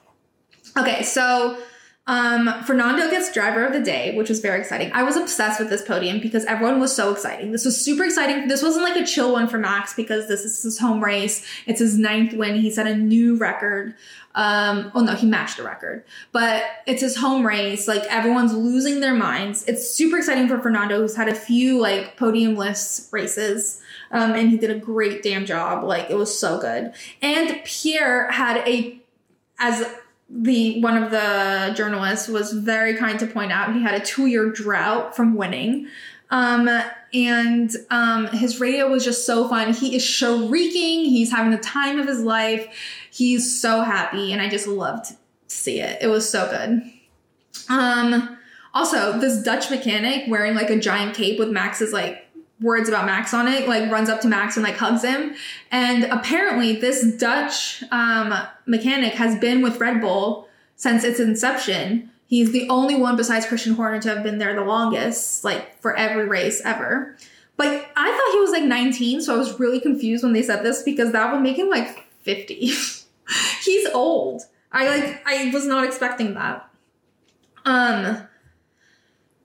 [0.76, 1.58] Okay, so
[2.06, 4.92] um, Fernando gets driver of the day, which was very exciting.
[4.92, 7.50] I was obsessed with this podium because everyone was so exciting.
[7.50, 8.46] This was super exciting.
[8.46, 11.46] This wasn't like a chill one for Max because this is his home race.
[11.66, 12.56] It's his ninth win.
[12.56, 13.94] He set a new record.
[14.34, 17.88] Um, oh no, he matched a record, but it's his home race.
[17.88, 19.64] Like everyone's losing their minds.
[19.66, 23.80] It's super exciting for Fernando, who's had a few like podium lists races.
[24.10, 25.84] Um, and he did a great damn job.
[25.84, 26.92] Like it was so good.
[27.22, 29.00] And Pierre had a,
[29.58, 29.88] as
[30.28, 34.26] the one of the journalists was very kind to point out he had a two
[34.26, 35.88] year drought from winning.
[36.30, 36.68] Um,
[37.12, 39.72] and um, his radio was just so fun.
[39.72, 41.04] He is shrieking.
[41.04, 42.66] He's having the time of his life.
[43.10, 45.16] He's so happy, and I just loved to
[45.46, 45.98] see it.
[46.02, 46.82] It was so good.
[47.68, 48.36] Um,
[48.72, 52.26] also, this Dutch mechanic wearing like a giant cape with Max's like
[52.60, 55.34] words about Max on it, like runs up to Max and like hugs him.
[55.70, 58.34] And apparently, this Dutch um,
[58.66, 62.10] mechanic has been with Red Bull since its inception.
[62.26, 65.94] He's the only one besides Christian Horner to have been there the longest, like for
[65.94, 67.16] every race ever.
[67.56, 70.64] But I thought he was like 19, so I was really confused when they said
[70.64, 72.54] this because that would make him like 50.
[73.64, 74.42] He's old.
[74.72, 76.68] I like I was not expecting that.
[77.64, 78.26] Um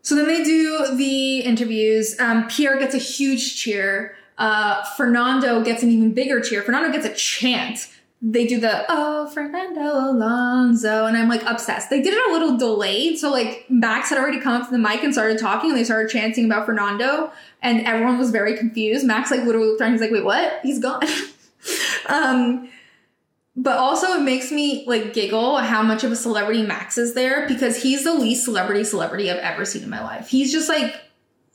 [0.09, 2.19] so then they do the interviews.
[2.19, 4.15] Um, Pierre gets a huge cheer.
[4.39, 6.63] Uh, Fernando gets an even bigger cheer.
[6.63, 7.87] Fernando gets a chant.
[8.19, 11.91] They do the oh Fernando Alonso, and I'm like obsessed.
[11.91, 14.79] They did it a little delayed, so like Max had already come up to the
[14.79, 17.31] mic and started talking, and they started chanting about Fernando,
[17.61, 19.05] and everyone was very confused.
[19.05, 20.59] Max like literally looked around, he's like, "Wait, what?
[20.63, 21.03] He's gone."
[22.09, 22.67] um,
[23.55, 27.47] but also it makes me like giggle how much of a celebrity Max is there
[27.47, 30.29] because he's the least celebrity celebrity I've ever seen in my life.
[30.29, 30.95] He's just like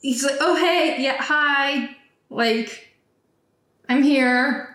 [0.01, 1.95] he's like, "Oh hey, yeah, hi."
[2.29, 2.89] Like
[3.89, 4.69] I'm here.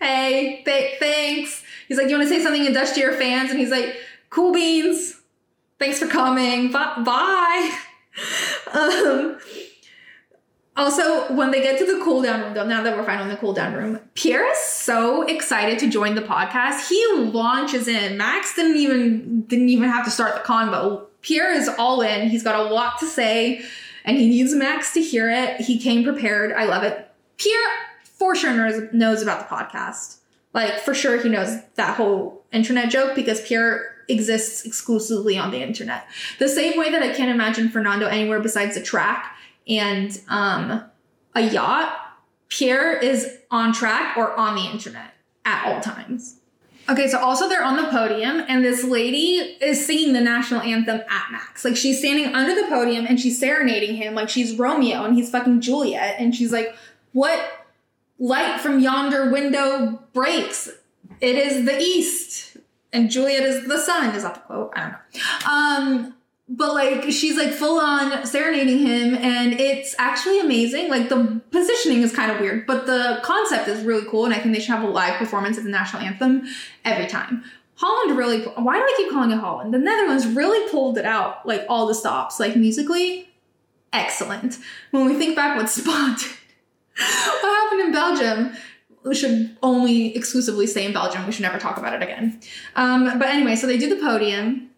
[0.00, 1.62] Hey, th- thanks.
[1.88, 3.96] He's like, "You want to say something in Dutch to your fans?" And he's like,
[4.30, 5.20] "Cool beans.
[5.78, 6.70] Thanks for coming.
[6.70, 7.78] Bye." Bye.
[8.72, 9.38] um
[10.76, 13.30] also, when they get to the cool down room, though, now that we're finally in
[13.30, 16.88] the cool down room, Pierre is so excited to join the podcast.
[16.88, 18.16] He launches in.
[18.16, 21.06] Max didn't even didn't even have to start the convo.
[21.22, 22.28] Pierre is all in.
[22.28, 23.64] He's got a lot to say,
[24.04, 25.60] and he needs Max to hear it.
[25.60, 26.52] He came prepared.
[26.52, 27.08] I love it.
[27.36, 27.70] Pierre
[28.02, 30.16] for sure knows, knows about the podcast.
[30.52, 35.62] Like for sure, he knows that whole internet joke because Pierre exists exclusively on the
[35.62, 36.06] internet.
[36.38, 39.33] The same way that I can't imagine Fernando anywhere besides the track
[39.68, 40.84] and um,
[41.34, 41.96] a yacht,
[42.48, 46.40] Pierre is on track or on the internet at all times.
[46.88, 51.00] Okay, so also they're on the podium, and this lady is singing the national anthem
[51.08, 51.64] at Max.
[51.64, 55.30] Like she's standing under the podium and she's serenading him like she's Romeo and he's
[55.30, 56.16] fucking Juliet.
[56.18, 56.76] And she's like,
[57.12, 57.40] What
[58.18, 60.68] light from yonder window breaks?
[61.22, 62.58] It is the east.
[62.92, 64.14] And Juliet is the sun.
[64.14, 64.72] Is that the quote?
[64.76, 66.04] I don't know.
[66.04, 66.13] Um,
[66.48, 70.88] but like she's like full on serenading him and it's actually amazing.
[70.88, 74.38] Like the positioning is kind of weird but the concept is really cool and i
[74.38, 76.46] think they should have a live performance of the national anthem
[76.84, 77.44] every time.
[77.76, 79.72] Holland really why do i keep calling it holland?
[79.72, 83.28] The netherlands really pulled it out like all the stops like musically
[83.92, 84.58] excellent.
[84.90, 86.20] When we think back what spot
[86.96, 88.56] what happened in belgium
[89.04, 92.38] we should only exclusively stay in belgium we should never talk about it again.
[92.76, 94.70] Um, but anyway so they do the podium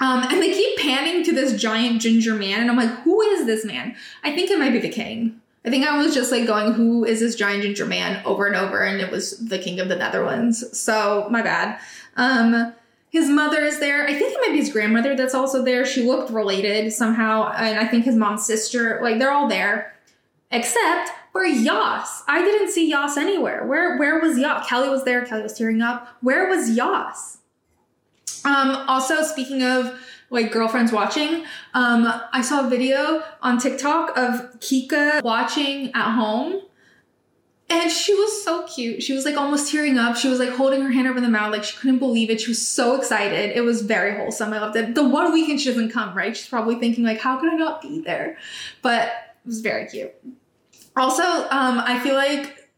[0.00, 3.46] um, and they keep panning to this giant ginger man, and I'm like, who is
[3.46, 3.94] this man?
[4.24, 5.40] I think it might be the king.
[5.64, 8.56] I think I was just like going, who is this giant ginger man over and
[8.56, 10.78] over, and it was the king of the Netherlands.
[10.78, 11.78] So my bad.
[12.16, 12.72] Um,
[13.10, 14.06] his mother is there.
[14.06, 15.84] I think it might be his grandmother that's also there.
[15.84, 19.00] She looked related somehow, and I think his mom's sister.
[19.02, 19.94] Like they're all there,
[20.50, 22.22] except for Jos.
[22.26, 23.66] I didn't see Jos anywhere.
[23.66, 24.66] Where where was Jos?
[24.66, 25.26] Kelly was there.
[25.26, 26.08] Kelly was tearing up.
[26.22, 27.38] Where was Jos?
[28.44, 29.98] Um, also, speaking of
[30.30, 36.62] like girlfriends watching, um, I saw a video on TikTok of Kika watching at home.
[37.68, 39.00] And she was so cute.
[39.00, 40.16] She was like almost tearing up.
[40.16, 42.40] She was like holding her hand over the mouth, like she couldn't believe it.
[42.40, 43.56] She was so excited.
[43.56, 44.52] It was very wholesome.
[44.52, 44.96] I loved it.
[44.96, 46.36] The one weekend she doesn't come, right?
[46.36, 48.38] She's probably thinking, like, how could I not be there?
[48.82, 50.12] But it was very cute.
[50.96, 52.68] Also, um, I feel like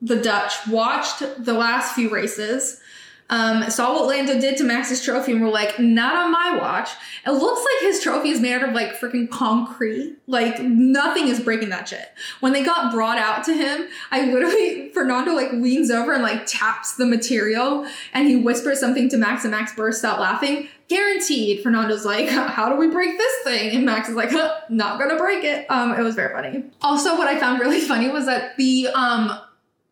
[0.00, 2.80] the Dutch watched the last few races
[3.28, 6.90] um, saw what Lando did to Max's trophy and were like, not on my watch.
[7.26, 10.16] It looks like his trophy is made out of like freaking concrete.
[10.28, 12.12] Like nothing is breaking that shit.
[12.40, 16.46] When they got brought out to him, I literally, Fernando like leans over and like
[16.46, 20.68] taps the material and he whispers something to Max and Max bursts out laughing.
[20.88, 23.74] Guaranteed, Fernando's like, how do we break this thing?
[23.74, 25.68] And Max is like, huh, not gonna break it.
[25.68, 26.64] Um, it was very funny.
[26.80, 29.36] Also, what I found really funny was that the um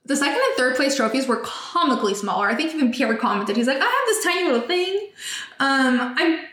[0.06, 2.48] the second and third place trophies were comically smaller.
[2.48, 5.08] I think even Pierre commented, he's like, I have this tiny little thing.
[5.60, 6.44] Um, I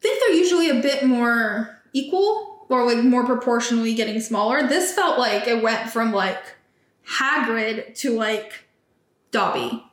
[0.00, 4.66] think they're usually a bit more equal or like more proportionally getting smaller.
[4.66, 6.42] This felt like it went from like
[7.06, 8.64] Hagrid to like
[9.32, 9.84] Dobby.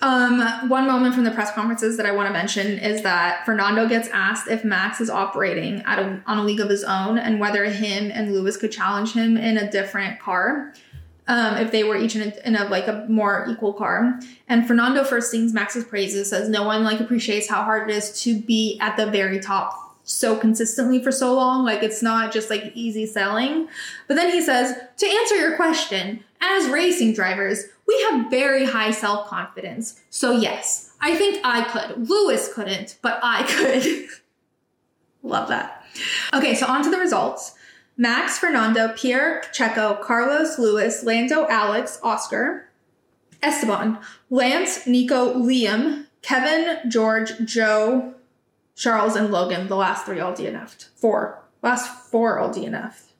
[0.00, 3.88] Um, one moment from the press conferences that I want to mention is that Fernando
[3.88, 7.38] gets asked if Max is operating at a, on a league of his own and
[7.38, 10.72] whether him and Lewis could challenge him in a different car
[11.30, 14.18] um, if they were each in a, in a like a more equal car.
[14.48, 18.20] And Fernando first sings Max's praises, says no one like appreciates how hard it is
[18.22, 21.64] to be at the very top so consistently for so long.
[21.64, 23.68] Like it's not just like easy selling.
[24.08, 28.90] But then he says, to answer your question, as racing drivers, we have very high
[28.90, 30.00] self confidence.
[30.10, 32.08] So yes, I think I could.
[32.08, 34.08] Lewis couldn't, but I could.
[35.22, 35.84] Love that.
[36.34, 37.54] Okay, so on to the results.
[38.00, 42.70] Max, Fernando, Pierre, Checo, Carlos, Lewis, Lando, Alex, Oscar,
[43.42, 43.98] Esteban,
[44.30, 48.14] Lance, Nico, Liam, Kevin, George, Zhou,
[48.74, 49.68] Charles, and Logan.
[49.68, 50.86] The last three all DNF'd.
[50.96, 51.42] Four.
[51.60, 53.12] Last four all DNF'd.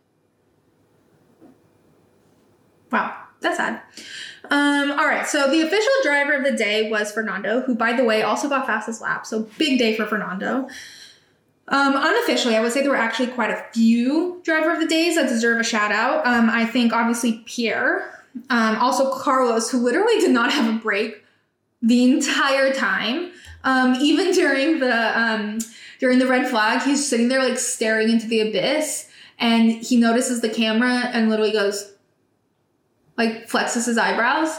[2.90, 3.82] Wow, that's sad.
[4.44, 8.02] Um, all right, so the official driver of the day was Fernando, who, by the
[8.02, 9.26] way, also got fastest lap.
[9.26, 10.68] So big day for Fernando.
[11.70, 15.14] Um, unofficially, I would say there were actually quite a few driver of the days
[15.14, 16.26] that deserve a shout out.
[16.26, 21.24] Um, I think obviously Pierre, um, also Carlos, who literally did not have a break
[21.80, 23.30] the entire time.
[23.62, 25.58] Um, even during the um,
[26.00, 29.08] during the red flag, he's sitting there like staring into the abyss,
[29.38, 31.92] and he notices the camera and literally goes,
[33.16, 34.58] like flexes his eyebrows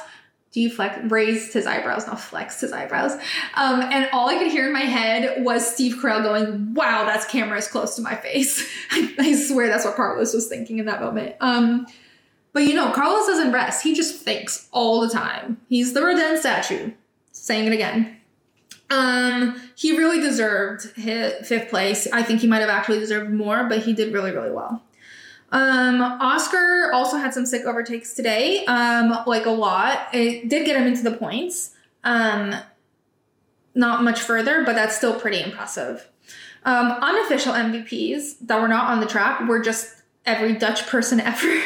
[0.52, 3.14] deflect raised his eyebrows, not flexed his eyebrows.
[3.56, 7.26] Um, and all I could hear in my head was Steve Carell going, "Wow, that's
[7.26, 10.86] camera is close to my face." I, I, swear that's what Carlos was thinking in
[10.86, 11.36] that moment.
[11.39, 11.88] Um,
[12.54, 15.58] but you know, Carlos doesn't rest; he just thinks all the time.
[15.70, 16.91] He's the Rodin statue.
[17.32, 18.18] Saying it again.
[18.89, 22.08] Um, he really deserved his fifth place.
[22.12, 24.84] I think he might have actually deserved more, but he did really, really well.
[25.52, 30.08] Um, Oscar also had some sick overtakes today, um, like a lot.
[30.14, 31.72] It did get him into the points.
[32.04, 32.56] Um,
[33.76, 36.08] not much further, but that's still pretty impressive.
[36.64, 39.93] Um, unofficial MVPs that were not on the track were just
[40.26, 41.62] every Dutch person ever.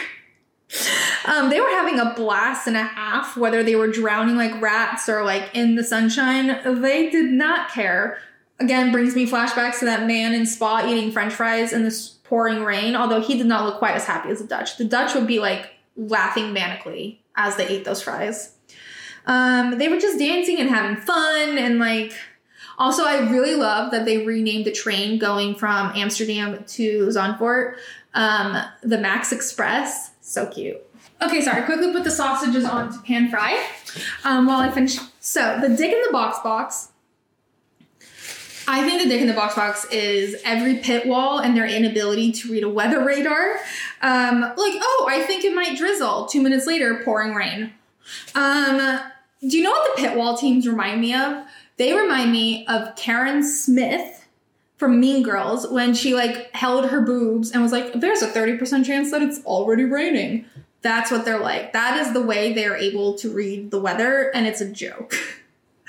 [1.26, 5.08] um, they were having a blast and a half, whether they were drowning like rats
[5.10, 6.60] or like in the sunshine.
[6.82, 8.20] They did not care.
[8.60, 11.92] Again, brings me flashbacks to that man in Spa eating french fries in the
[12.36, 14.76] pouring rain, although he did not look quite as happy as the Dutch.
[14.76, 18.54] The Dutch would be like laughing manically as they ate those fries.
[19.26, 22.12] Um, they were just dancing and having fun and like
[22.78, 27.78] also I really love that they renamed the train going from Amsterdam to Zandvoort
[28.14, 30.12] um, the Max Express.
[30.20, 30.82] So cute.
[31.22, 33.66] Okay, sorry, quickly put the sausages on to pan fry
[34.26, 34.98] um, while I finish.
[35.22, 36.90] So the dig in the box box
[38.68, 42.32] I think the dick in the box box is every pit wall and their inability
[42.32, 43.58] to read a weather radar.
[44.02, 46.26] Um, like, oh, I think it might drizzle.
[46.26, 47.74] Two minutes later, pouring rain.
[48.34, 49.00] Um,
[49.42, 51.46] do you know what the pit wall teams remind me of?
[51.78, 54.26] They remind me of Karen Smith
[54.78, 58.58] from Mean Girls when she like held her boobs and was like, "There's a thirty
[58.58, 60.46] percent chance that it's already raining."
[60.82, 61.74] That's what they're like.
[61.74, 65.16] That is the way they're able to read the weather, and it's a joke.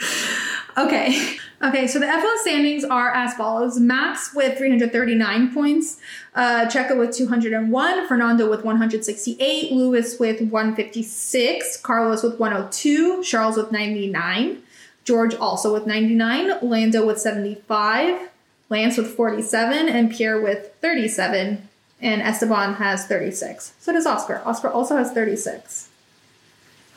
[0.78, 1.38] okay.
[1.62, 5.98] Okay, so the F1 standings are as follows Max with 339 points,
[6.34, 13.72] uh, Checo with 201, Fernando with 168, Lewis with 156, Carlos with 102, Charles with
[13.72, 14.62] 99,
[15.04, 18.28] George also with 99, Lando with 75,
[18.68, 21.66] Lance with 47, and Pierre with 37,
[22.02, 23.72] and Esteban has 36.
[23.80, 24.42] So does Oscar.
[24.44, 25.88] Oscar also has 36.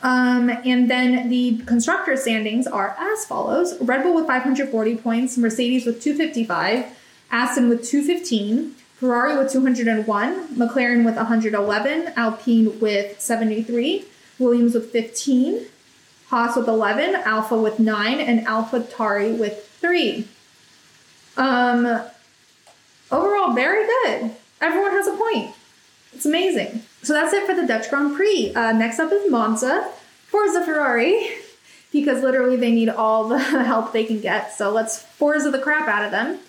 [0.01, 5.85] Um, and then the constructor standings are as follows Red Bull with 540 points, Mercedes
[5.85, 6.85] with 255,
[7.31, 14.05] Aston with 215, Ferrari with 201, McLaren with 111, Alpine with 73,
[14.39, 15.65] Williams with 15,
[16.27, 20.27] Haas with 11, Alfa with 9, and AlphaTauri with 3.
[21.35, 22.01] Um,
[23.11, 24.31] overall, very good.
[24.61, 25.55] Everyone has a point.
[26.13, 26.83] It's amazing.
[27.01, 28.53] So that's it for the Dutch Grand Prix.
[28.53, 29.89] Uh, next up is Monza.
[30.29, 31.27] Forza Ferrari,
[31.91, 34.53] because literally they need all the help they can get.
[34.53, 36.39] So let's Forza the crap out of them.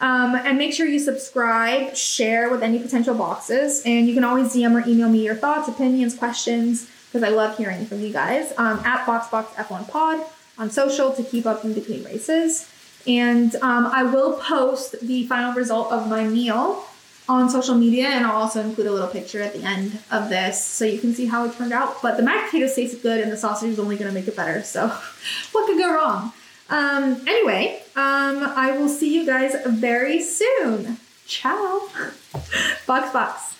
[0.00, 4.54] Um, and make sure you subscribe, share with any potential boxes, and you can always
[4.54, 8.52] DM or email me your thoughts, opinions, questions, because I love hearing from you guys
[8.58, 10.24] um, at BoxBoxF1Pod
[10.56, 12.70] on social to keep up in between races.
[13.06, 16.84] And um, I will post the final result of my meal
[17.28, 20.64] on social media, and I'll also include a little picture at the end of this
[20.64, 22.00] so you can see how it turned out.
[22.00, 24.36] But the mashed potatoes taste good, and the sausage is only going to make it
[24.36, 24.62] better.
[24.62, 24.86] So,
[25.52, 26.32] what could go wrong?
[26.70, 30.98] Um, anyway, um, I will see you guys very soon.
[31.26, 31.88] Ciao.
[32.86, 33.54] Box box.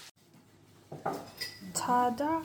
[1.74, 2.42] Ta-da!